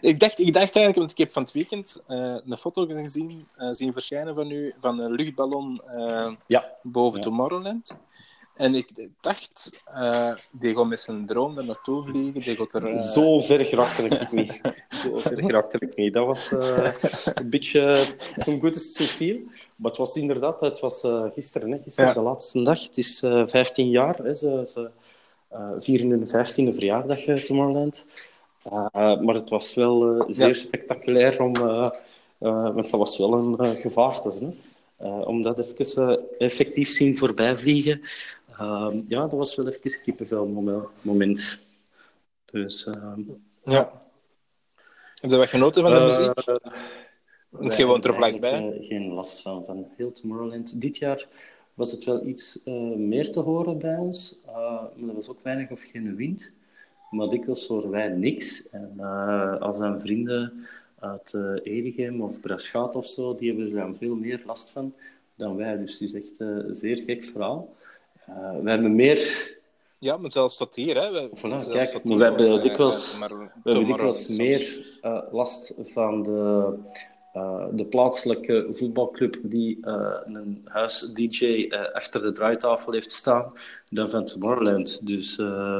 Ik, 0.00 0.20
dacht, 0.20 0.38
ik 0.38 0.52
dacht 0.52 0.76
eigenlijk, 0.76 0.96
want 0.96 1.10
ik 1.10 1.18
heb 1.18 1.30
van 1.30 1.42
het 1.42 1.52
weekend 1.52 2.02
uh, 2.08 2.36
een 2.44 2.56
foto 2.56 2.86
gezien, 2.86 3.48
uh, 3.58 3.68
zien 3.72 3.92
verschijnen 3.92 4.34
van 4.34 4.50
u, 4.50 4.74
van 4.80 4.98
een 4.98 5.12
luchtballon 5.12 5.82
uh, 5.94 6.32
ja. 6.46 6.76
boven 6.82 7.18
ja. 7.18 7.24
Tomorrowland. 7.24 7.96
En 8.54 8.74
ik 8.74 9.08
dacht, 9.20 9.70
uh, 9.88 10.34
die 10.50 10.76
gaat 10.76 10.86
met 10.86 11.00
zijn 11.00 11.26
droom 11.26 11.58
er 11.58 11.64
naartoe 11.64 12.02
vliegen. 12.02 12.40
Die 12.40 12.56
gaat 12.56 12.74
er, 12.74 12.90
uh... 12.90 13.00
Zo 13.00 13.38
ver 13.38 13.64
geraakte 13.64 14.02
ik 14.02 14.32
niet. 14.32 14.60
Zo 14.88 15.16
ver 15.16 15.42
geraakte 15.46 15.78
ik 15.78 15.96
niet. 15.96 16.14
Dat 16.14 16.26
was 16.26 16.50
uh, 16.50 16.92
een 17.34 17.50
beetje 17.50 18.04
zo'n 18.36 18.60
goed 18.60 18.74
is 18.74 18.92
zoveel. 18.92 19.38
Maar 19.76 19.90
het 19.90 20.00
was 20.00 20.14
inderdaad, 20.14 20.60
het 20.60 20.80
was 20.80 21.06
gisteren, 21.34 21.70
hè. 21.70 21.78
gisteren 21.84 22.08
ja. 22.08 22.14
de 22.14 22.20
laatste 22.20 22.62
dag. 22.62 22.82
Het 22.82 22.98
is 22.98 23.18
15 23.44 23.90
jaar. 23.90 24.16
Hè. 24.16 24.34
Ze, 24.34 24.62
ze 24.66 24.90
vieren 25.78 26.10
hun 26.10 26.26
15e 26.26 26.74
verjaardag 26.74 27.18
Tomorrowland. 27.44 28.06
maar 28.92 29.34
het 29.34 29.50
was 29.50 29.74
wel 29.74 30.24
zeer 30.28 30.48
ja. 30.48 30.54
spectaculair 30.54 31.42
om... 31.42 31.52
want 32.38 32.90
dat 32.90 33.00
was 33.00 33.16
wel 33.16 33.32
een 33.32 33.76
gevaarte. 33.76 34.32
Hè. 34.98 35.08
om 35.08 35.42
dat 35.42 35.58
even 35.58 36.20
effectief 36.38 36.88
zien 36.88 37.16
voorbij 37.16 37.56
vliegen. 37.56 38.00
Uh, 38.60 38.88
ja, 39.08 39.20
dat 39.20 39.32
was 39.32 39.54
wel 39.56 39.68
even 39.68 40.00
kippenvel 40.02 40.46
moment. 41.02 41.58
Dus, 42.44 42.86
uh, 42.86 43.16
ja. 43.64 44.02
Heb 45.20 45.30
je 45.30 45.36
wat 45.36 45.48
genoten 45.48 45.82
van 45.82 45.92
de 45.92 46.00
muziek? 46.00 46.48
Uh, 46.48 46.72
Want 47.48 47.76
je 47.76 47.84
woont 47.84 48.04
er 48.04 48.14
vlakbij. 48.14 48.78
geen 48.80 49.12
last 49.12 49.42
van, 49.42 49.64
van 49.64 49.86
heel 49.96 50.12
Tomorrowland. 50.12 50.80
Dit 50.80 50.96
jaar 50.96 51.26
was 51.74 51.92
het 51.92 52.04
wel 52.04 52.26
iets 52.26 52.58
meer 52.96 53.32
te 53.32 53.40
horen 53.40 53.78
bij 53.78 53.96
ons. 53.96 54.42
maar 54.96 55.08
er 55.08 55.14
was 55.14 55.28
ook 55.28 55.42
weinig 55.42 55.70
of 55.70 55.82
geen 55.82 56.16
wind. 56.16 56.52
Maar 57.10 57.28
dikwijls 57.28 57.66
horen 57.66 57.90
wij 57.90 58.08
niks. 58.08 58.68
En 58.68 59.00
als 59.60 59.78
mijn 59.78 60.00
vrienden 60.00 60.66
uit 60.98 61.34
Erigem 61.62 62.22
of 62.22 62.40
Braschaat 62.40 62.96
of 62.96 63.06
zo, 63.06 63.34
die 63.34 63.48
hebben 63.48 63.66
er 63.66 63.74
dan 63.74 63.96
veel 63.96 64.14
meer 64.14 64.42
last 64.46 64.70
van 64.70 64.94
dan 65.34 65.56
wij. 65.56 65.76
Dus 65.76 65.92
het 65.92 66.00
is 66.00 66.14
echt 66.14 66.38
een 66.38 66.74
zeer 66.74 66.96
gek 66.96 67.24
verhaal. 67.24 67.74
Uh, 68.30 68.62
we 68.62 68.70
hebben 68.70 68.94
meer... 68.94 69.48
Ja, 69.98 70.16
maar 70.16 70.32
zelfs 70.32 70.56
tot 70.56 70.74
hier. 70.74 70.96
Hè. 71.02 71.10
We, 71.10 71.28
voilà, 71.28 71.70
kijk, 71.70 72.04
maar 72.04 72.16
we 72.16 72.24
hebben 72.24 72.62
dikwijls, 72.62 73.14
uh, 73.14 73.28
we 73.28 73.70
hebben 73.70 73.84
dikwijls 73.84 74.36
meer 74.36 74.86
uh, 75.02 75.22
last 75.30 75.74
van 75.84 76.22
de, 76.22 76.74
de 77.72 77.84
plaatselijke 77.84 78.66
voetbalclub 78.70 79.36
die 79.42 79.78
een 79.82 80.60
huis-dj 80.64 81.68
achter 81.92 82.22
de 82.22 82.32
draaitafel 82.32 82.92
heeft 82.92 83.12
staan 83.12 83.52
dan 83.88 84.10
van 84.10 84.24
Tomorrowland. 84.24 85.06
Dus 85.06 85.36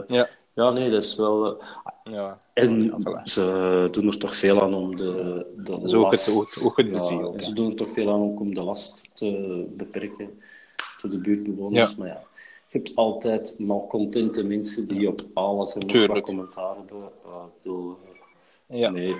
ja. 0.06 0.28
ja, 0.54 0.70
nee, 0.70 0.90
dat 0.90 1.02
is 1.02 1.16
wel... 1.16 1.62
ja. 2.04 2.38
En 2.52 2.90
voilà. 2.90 3.22
ze 3.22 3.88
doen 3.90 4.06
er 4.06 4.18
toch 4.18 4.36
veel 4.36 4.62
aan 4.62 4.74
om 4.74 4.96
de, 4.96 5.46
de 5.56 5.78
last... 5.78 6.26
Het, 6.26 6.64
ook 6.64 6.76
het 6.76 6.86
ja, 6.86 6.98
ziel, 6.98 7.34
Ze 7.38 7.54
doen 7.54 7.70
er 7.70 7.76
toch 7.76 7.90
veel 7.90 8.12
aan 8.12 8.20
om 8.20 8.54
de 8.54 8.62
last 8.62 9.10
te 9.14 9.64
beperken 9.76 10.40
voor 10.76 11.10
de 11.10 11.18
buurtbewoners. 11.18 11.96
Maar 11.96 12.08
ja, 12.08 12.22
je 12.70 12.78
hebt 12.78 12.96
altijd 12.96 13.54
malcontente 13.59 14.44
mensen 14.44 14.88
die 14.88 15.09
op 15.09 15.24
alles 15.35 15.74
en 15.74 15.87
nog 15.87 16.06
wat 16.06 16.20
commentaar 16.20 16.76
hebben. 16.76 17.11
Uh, 17.26 17.42
bedoel, 17.62 17.96
ja. 18.66 18.90
Nee. 18.90 19.16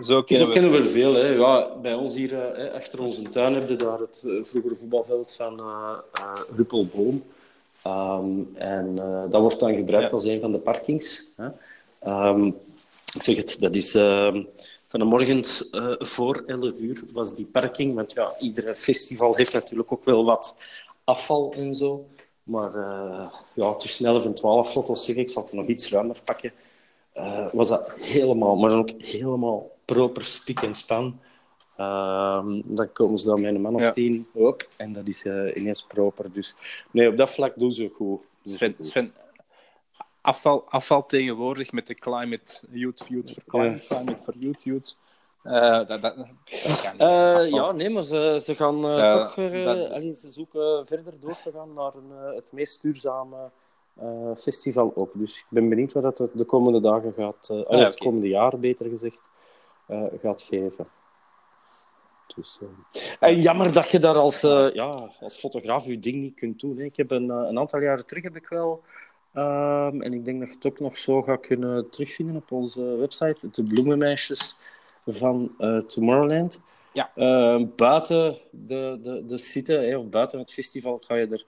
Zo 0.00 0.22
kennen, 0.22 0.46
Zo 0.46 0.52
kennen 0.52 0.70
we 0.70 0.76
er 0.76 0.84
veel. 0.84 1.14
Hè. 1.14 1.26
Ja, 1.26 1.76
bij 1.82 1.94
ons 1.94 2.14
hier, 2.14 2.58
uh, 2.58 2.72
achter 2.72 3.00
onze 3.00 3.22
tuin, 3.22 3.54
heb 3.54 3.68
je 3.68 3.76
daar 3.76 3.98
het 3.98 4.22
uh, 4.26 4.42
vroegere 4.42 4.76
voetbalveld 4.76 5.32
van 5.32 5.60
uh, 5.60 5.98
Huppelboom. 6.56 7.22
Um, 7.86 8.50
en 8.54 8.94
dat 9.30 9.40
wordt 9.40 9.60
dan 9.60 9.74
gebruikt 9.74 10.06
ja. 10.06 10.12
als 10.12 10.24
een 10.24 10.40
van 10.40 10.52
de 10.52 10.58
parkings. 10.58 11.32
Hè. 11.36 11.48
Um, 12.28 12.46
ik 13.14 13.22
zeg 13.22 13.36
het, 13.36 13.56
dat 13.60 13.74
is... 13.74 13.94
Ehm, 13.94 14.42
van 14.86 15.00
de 15.00 15.06
morgen 15.06 15.44
voor 15.98 16.42
11 16.46 16.80
uur 16.80 17.02
was 17.12 17.34
die 17.34 17.44
parking. 17.44 17.94
Want 17.94 18.12
ja, 18.12 18.34
iedere 18.38 18.74
festival 18.76 19.36
heeft 19.36 19.52
natuurlijk 19.52 19.92
ook 19.92 20.04
wel 20.04 20.24
wat 20.24 20.56
afval 21.12 21.52
en 21.56 21.74
zo. 21.74 22.06
Maar 22.42 22.74
uh, 22.74 23.32
ja, 23.54 23.74
tussen 23.74 24.06
11 24.06 24.24
en 24.24 24.34
12, 24.34 24.74
laat 24.74 24.88
ons 24.88 25.04
zeggen, 25.04 25.24
ik 25.24 25.30
zal 25.30 25.42
het 25.42 25.52
nog 25.52 25.66
iets 25.66 25.90
ruimer 25.90 26.20
pakken, 26.24 26.52
uh, 27.16 27.46
was 27.52 27.68
dat 27.68 27.92
helemaal, 28.00 28.56
maar 28.56 28.70
dan 28.70 28.78
ook 28.78 28.90
helemaal 28.98 29.70
proper 29.84 30.24
spik 30.24 30.62
en 30.62 30.74
span. 30.74 31.20
Uh, 31.78 32.46
dan 32.64 32.92
komen 32.92 33.18
ze 33.18 33.26
dan 33.26 33.40
met 33.40 33.54
een 33.54 33.60
man 33.60 33.74
of 33.74 33.80
ja. 33.80 33.90
tien 33.90 34.26
op 34.32 34.68
en 34.76 34.92
dat 34.92 35.08
is 35.08 35.24
uh, 35.24 35.56
ineens 35.56 35.82
proper. 35.82 36.32
Dus 36.32 36.54
nee, 36.90 37.08
op 37.08 37.16
dat 37.16 37.30
vlak 37.30 37.52
doen 37.56 37.72
ze 37.72 37.90
goed. 37.94 38.20
Doen 38.42 38.54
Sven, 38.54 38.74
goed. 38.76 38.86
Sven, 38.86 39.12
afval, 40.20 40.64
afval 40.68 41.06
tegenwoordig 41.06 41.72
met 41.72 41.86
de 41.86 41.94
Climate 41.94 42.60
Youth, 42.70 43.04
Youth 43.08 43.30
for 43.30 43.42
Climate, 43.46 43.84
ja. 43.88 43.96
Climate 43.96 44.22
for 44.22 44.34
Youth, 44.38 44.62
Youth. 44.62 44.96
Uh, 45.44 45.86
dat, 45.86 45.88
dat, 45.88 46.02
dat 46.02 46.26
uh, 46.98 47.50
ja, 47.50 47.72
nee, 47.72 47.90
maar 47.90 48.02
ze, 48.02 48.40
ze 48.42 48.54
gaan 48.54 48.84
uh, 48.84 48.96
uh, 48.96 49.12
toch 49.12 49.36
uh, 49.36 49.64
dat... 49.64 49.90
allee, 49.90 50.14
ze 50.14 50.30
zoeken 50.30 50.86
verder 50.86 51.20
door 51.20 51.38
te 51.42 51.50
gaan 51.52 51.72
naar 51.72 51.92
een, 51.94 52.34
het 52.34 52.52
meest 52.52 52.82
duurzame 52.82 53.50
festival 54.36 54.92
ook. 54.94 55.10
Dus 55.14 55.38
ik 55.38 55.46
ben 55.48 55.68
benieuwd 55.68 55.92
wat 55.92 56.16
dat 56.16 56.28
de 56.32 56.44
komende 56.44 56.80
dagen 56.80 57.12
gaat, 57.12 57.50
okay. 57.50 57.80
het 57.80 57.98
komende 57.98 58.28
jaar 58.28 58.58
beter 58.58 58.88
gezegd, 58.88 59.20
gaat 60.22 60.42
geven. 60.42 60.88
Dus, 62.36 62.58
en 63.20 63.40
jammer 63.40 63.72
dat 63.72 63.90
je 63.90 63.98
daar 63.98 64.16
als, 64.16 64.40
ja, 64.72 65.10
als 65.20 65.38
fotograaf 65.38 65.86
je 65.86 65.98
ding 65.98 66.16
niet 66.16 66.34
kunt 66.34 66.60
doen. 66.60 66.76
Hè. 66.76 66.84
Ik 66.84 66.96
heb 66.96 67.10
een, 67.10 67.28
een 67.28 67.58
aantal 67.58 67.80
jaren 67.80 68.06
terug 68.06 68.22
heb 68.22 68.36
ik 68.36 68.48
wel 68.48 68.82
um, 69.34 70.02
en 70.02 70.12
ik 70.12 70.24
denk 70.24 70.38
dat 70.38 70.48
je 70.48 70.54
het 70.54 70.66
ook 70.66 70.80
nog 70.80 70.96
zo 70.96 71.22
gaat 71.22 71.46
kunnen 71.46 71.90
terugvinden 71.90 72.36
op 72.36 72.52
onze 72.52 72.96
website, 72.96 73.36
de 73.50 73.64
Bloemenmeisjes 73.64 74.60
van 75.06 75.54
uh, 75.58 75.78
Tomorrowland. 75.78 76.60
Ja. 76.92 77.12
Uh, 77.16 77.66
buiten 77.76 78.38
de, 78.50 78.98
de, 79.02 79.24
de 79.26 79.38
site, 79.38 79.94
of 79.98 80.08
buiten 80.08 80.38
het 80.38 80.52
festival, 80.52 80.98
ga 81.04 81.14
je 81.14 81.26
er... 81.26 81.44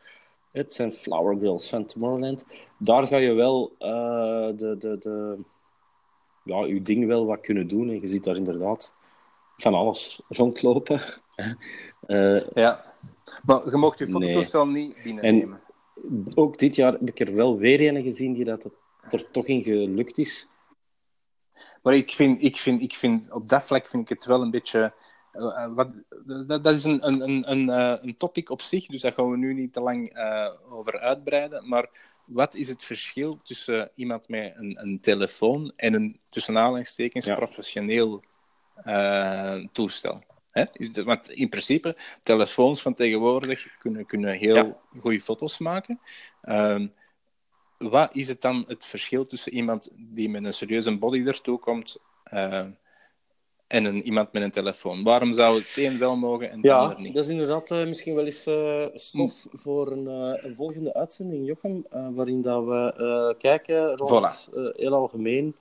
Het 0.51 0.73
zijn 0.73 0.93
Flower 0.93 1.38
Girls 1.38 1.69
van 1.69 1.87
Tomorrowland. 1.87 2.47
Daar 2.79 3.07
ga 3.07 3.17
je 3.17 3.33
wel 3.33 3.73
uh, 3.79 3.88
de, 4.57 4.77
de, 4.79 4.99
de, 4.99 5.38
ja, 6.45 6.64
je 6.64 6.83
ding 6.83 7.07
wel 7.07 7.27
wat 7.27 7.40
kunnen 7.40 7.69
doen. 7.69 7.88
En 7.88 8.01
je 8.01 8.07
ziet 8.07 8.25
daar 8.25 8.37
inderdaad 8.37 8.95
van 9.57 9.75
alles 9.75 10.21
rondlopen. 10.29 11.01
ja. 12.55 12.95
Maar 13.45 13.71
je 13.71 13.77
mocht 13.77 13.99
je 13.99 14.07
fototoestel 14.07 14.67
nee. 14.67 14.87
niet 14.87 15.03
binnennemen. 15.03 15.61
En 16.03 16.27
ook 16.35 16.59
dit 16.59 16.77
jaar 16.77 16.93
heb 16.93 17.09
ik 17.09 17.21
er 17.21 17.35
wel 17.35 17.59
weer 17.59 17.95
een 17.95 18.03
gezien 18.03 18.33
die 18.33 18.45
dat 18.45 18.62
het 18.62 19.12
er 19.12 19.31
toch 19.31 19.47
in 19.47 19.62
gelukt 19.62 20.19
is. 20.19 20.49
Maar 21.85 21.94
ik 21.94 22.11
vind, 22.11 22.42
ik, 22.42 22.57
vind, 22.57 22.83
ik 22.83 22.92
vind, 22.92 23.31
op 23.31 23.49
dat 23.49 23.64
vlak 23.64 23.87
vind 23.87 24.03
ik 24.03 24.09
het 24.09 24.25
wel 24.25 24.42
een 24.42 24.51
beetje. 24.51 24.94
Uh, 25.35 25.75
wat, 25.75 25.88
dat, 26.47 26.64
dat, 26.64 26.75
is 26.75 26.85
een, 26.85 27.07
een, 27.07 27.51
een, 27.51 27.68
uh, 27.68 27.94
een 28.01 28.16
topic 28.16 28.51
op 28.51 28.61
zich, 28.61 28.87
dus 28.87 29.01
daar 29.01 29.12
gaan 29.12 29.31
we 29.31 29.37
nu 29.37 29.55
niet 29.55 29.73
te 29.73 29.81
lang 29.81 30.16
uh, 30.16 30.49
over 30.68 30.99
uitbreiden. 30.99 31.68
Maar 31.68 31.88
wat 32.25 32.55
is 32.55 32.68
het 32.68 32.85
verschil 32.85 33.40
tussen 33.42 33.90
iemand 33.94 34.29
met 34.29 34.55
een, 34.57 34.77
een 34.81 35.01
telefoon 35.01 35.73
en 35.77 35.94
een 35.94 36.20
tussen 36.29 36.59
aanhalingstekens 36.59 37.27
ja. 37.27 37.35
professioneel 37.35 38.23
toestel? 39.73 40.23
Hè? 40.51 40.64
Want 41.05 41.31
in 41.31 41.49
principe, 41.49 41.97
telefoons 42.23 42.83
van 42.83 42.94
tegenwoordig 42.94 43.79
kunnen, 43.79 44.07
kunnen 44.07 44.35
heel 44.35 44.81
goede 44.99 45.20
foto's 45.20 45.59
maken. 45.59 46.01
Um, 46.42 46.92
wat 47.79 48.15
is 48.17 48.29
het 48.29 48.41
dan 48.41 48.65
het 48.67 48.87
verschil 48.87 49.27
tussen 49.27 49.53
iemand 49.53 49.89
die 49.97 50.29
met 50.29 50.45
een 50.45 50.55
serieuze 50.55 50.99
body 50.99 51.27
ertoe 51.27 51.59
komt 51.59 51.97
uh, 52.33 52.59
en 53.67 53.85
een, 53.85 54.03
iemand 54.03 54.33
met 54.33 54.43
een 54.43 54.51
telefoon? 54.51 55.03
Waarom 55.03 55.35
zou 55.35 55.59
het 55.59 55.77
een 55.77 55.99
wel 55.99 56.17
mogen 56.17 56.51
en 56.51 56.57
het 56.57 56.65
ja, 56.65 56.79
ander 56.79 57.01
niet? 57.01 57.15
dat 57.15 57.25
is 57.25 57.31
inderdaad 57.31 57.71
uh, 57.71 57.87
misschien 57.87 58.15
wel 58.15 58.25
eens 58.25 58.47
uh, 58.47 58.87
stof 58.95 59.47
mm. 59.53 59.59
voor 59.59 59.93
een, 59.93 60.07
een, 60.47 60.55
volgende 60.55 60.95
uitzending, 60.95 61.47
Jochem, 61.47 61.87
waarin 61.91 62.43
dat 62.43 62.65
we 62.65 63.35
kijken 63.39 63.97
rond 63.97 64.51
voilà. 64.51 64.61
heel 64.77 64.95
algemeen 64.95 65.57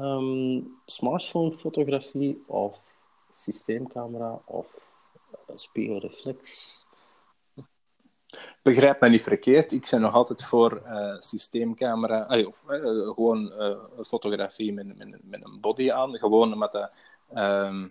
um, 0.00 0.80
smartphone-fotografie 0.86 2.42
of 2.46 2.94
systeemcamera 3.30 4.42
of 4.44 4.92
spiegelreflex 5.54 6.86
Begrijp 8.62 9.00
me 9.00 9.08
niet 9.08 9.22
verkeerd, 9.22 9.72
ik 9.72 9.88
ben 9.90 10.00
nog 10.00 10.14
altijd 10.14 10.44
voor 10.44 10.82
uh, 10.86 11.14
systeemcamera, 11.18 12.44
of 12.46 12.64
uh, 12.68 13.08
gewoon 13.08 13.52
uh, 13.58 13.76
fotografie 14.04 14.72
met, 14.72 14.98
met, 14.98 15.08
met, 15.22 15.44
een 15.44 15.60
body 15.60 15.90
aan, 15.90 16.18
gewoon 16.18 16.52
omdat 16.52 16.72
dat 16.72 16.98
ehm, 17.34 17.86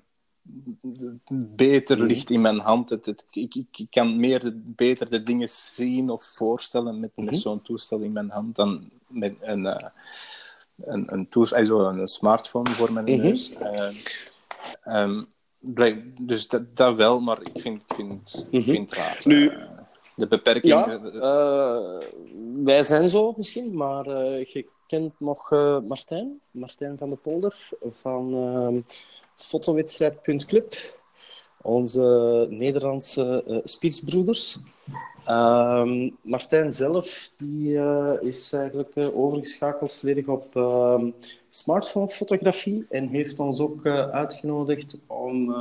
beter 1.56 1.98
mhm. 1.98 2.06
ligt 2.06 2.30
in 2.30 2.42
mijn 2.42 2.60
hand. 2.60 2.90
Het, 2.90 3.06
het, 3.06 3.26
ik, 3.32 3.56
ik, 3.56 3.68
ik, 3.78 3.88
kan 3.90 4.20
meer 4.20 4.52
beter 4.56 5.10
de 5.10 5.24
dingen 5.24 5.50
zien 5.50 6.10
of 6.10 6.24
voorstellen 6.24 7.00
met, 7.00 7.12
met 7.16 7.26
mhm. 7.26 7.36
zo'n 7.36 7.62
toestel 7.62 8.00
in 8.00 8.12
mijn 8.12 8.30
hand 8.30 8.56
dan 8.56 8.90
met 9.08 9.36
een, 9.42 9.66
een, 9.66 11.14
een, 11.14 11.30
toestel, 11.30 11.88
een 11.88 12.08
smartphone 12.08 12.70
voor 12.70 12.94
mijn 12.94 13.06
mhm. 13.06 13.24
neus. 13.24 13.58
Um, 14.88 15.28
dus 16.22 16.48
dat, 16.48 16.76
dat, 16.76 16.96
wel, 16.96 17.20
maar 17.20 17.42
ik 17.42 17.62
vind, 17.62 17.84
vind, 17.88 18.48
vind 18.52 18.90
het 18.90 18.94
raar. 18.94 19.22
Nu, 19.24 19.52
de 20.22 20.28
beperking. 20.28 20.74
Ja, 20.74 21.00
uh, 21.14 22.08
wij 22.64 22.82
zijn 22.82 23.10
zo 23.10 23.34
misschien, 23.38 23.76
maar 23.76 24.08
uh, 24.08 24.46
je 24.46 24.66
kent 24.88 25.14
nog 25.18 25.52
uh, 25.52 25.80
Martijn, 25.88 26.40
Martijn 26.52 26.98
van 26.98 27.10
de 27.10 27.16
Polder 27.16 27.70
van 27.84 28.34
uh, 28.34 28.82
fotowedstrijd.club, 29.36 30.76
onze 31.62 32.48
Nederlandse 32.50 33.62
spitsbroeders. 33.64 34.58
Ehm, 35.26 36.10
Martijn 36.22 36.72
zelf 36.72 37.32
die, 37.38 37.80
is 38.22 38.54
eigenlijk 38.54 38.94
overgeschakeld 39.14 39.94
volledig 39.94 40.28
op 40.28 40.56
ehm, 40.56 41.10
smartphone-fotografie 41.50 42.86
en 42.90 43.08
heeft 43.08 43.40
ons 43.40 43.60
ook 43.60 43.86
uitgenodigd 44.12 45.04
om 45.08 45.56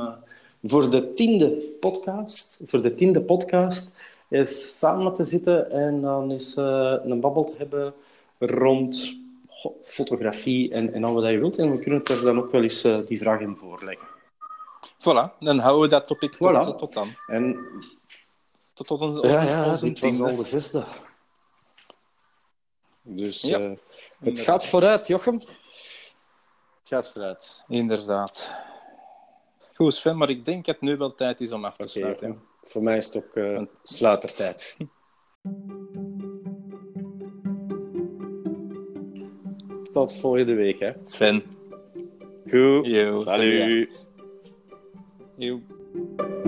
voor 0.63 0.89
de 0.89 1.13
tiende 1.13 1.49
podcast, 1.79 2.59
voor 2.65 2.81
de 2.81 2.95
tiende 2.95 3.21
podcast 3.21 3.93
is 4.31 4.77
samen 4.77 5.13
te 5.13 5.23
zitten 5.23 5.71
en 5.71 6.01
dan 6.01 6.31
eens 6.31 6.57
uh, 6.57 6.95
een 7.03 7.19
babbel 7.19 7.43
te 7.43 7.53
hebben 7.57 7.93
rond 8.39 9.15
fotografie 9.81 10.71
en, 10.71 10.93
en 10.93 11.03
al 11.03 11.13
wat 11.13 11.31
je 11.31 11.37
wilt. 11.37 11.57
En 11.57 11.71
we 11.71 11.79
kunnen 11.79 12.03
er 12.03 12.21
dan 12.21 12.37
ook 12.37 12.51
wel 12.51 12.61
eens 12.61 12.85
uh, 12.85 13.05
die 13.05 13.17
vraag 13.17 13.39
in 13.39 13.55
voorleggen. 13.55 14.07
Voilà, 14.97 15.37
dan 15.39 15.59
houden 15.59 15.81
we 15.81 15.87
dat 15.87 16.07
topic 16.07 16.35
voilà. 16.35 16.59
tot, 16.59 16.77
tot 16.77 16.93
dan. 16.93 17.07
En... 17.27 17.59
Tot, 18.73 18.87
tot 18.87 19.01
onze, 19.01 19.27
ja, 19.27 19.41
ja, 19.41 19.69
onze 19.71 19.85
dit 19.85 19.99
was 19.99 20.21
al 20.21 20.35
de 20.35 20.43
zesde. 20.43 20.85
Dus 23.01 23.41
ja, 23.41 23.59
uh, 23.59 23.71
het 24.19 24.39
gaat 24.39 24.65
vooruit, 24.65 25.07
Jochem. 25.07 25.39
Het 25.39 25.49
gaat 26.83 27.11
vooruit, 27.11 27.63
inderdaad. 27.67 28.51
Goed, 29.75 29.93
Sven, 29.93 30.17
maar 30.17 30.29
ik 30.29 30.45
denk 30.45 30.65
dat 30.65 30.75
het 30.75 30.83
nu 30.83 30.97
wel 30.97 31.15
tijd 31.15 31.41
is 31.41 31.51
om 31.51 31.65
af 31.65 31.75
te 31.75 31.87
sluiten. 31.87 32.41
Voor 32.61 32.83
mij 32.83 32.97
is 32.97 33.05
het 33.05 33.15
ook 33.17 33.35
uh, 33.35 33.61
sluitertijd. 33.83 34.77
Tot 39.91 40.15
volgende 40.15 40.53
week, 40.53 40.79
hè. 40.79 40.91
Sven. 41.03 41.43
Goed. 42.49 42.85
Yo, 42.85 43.21
Salut. 43.21 43.89
Salut. 45.37 46.40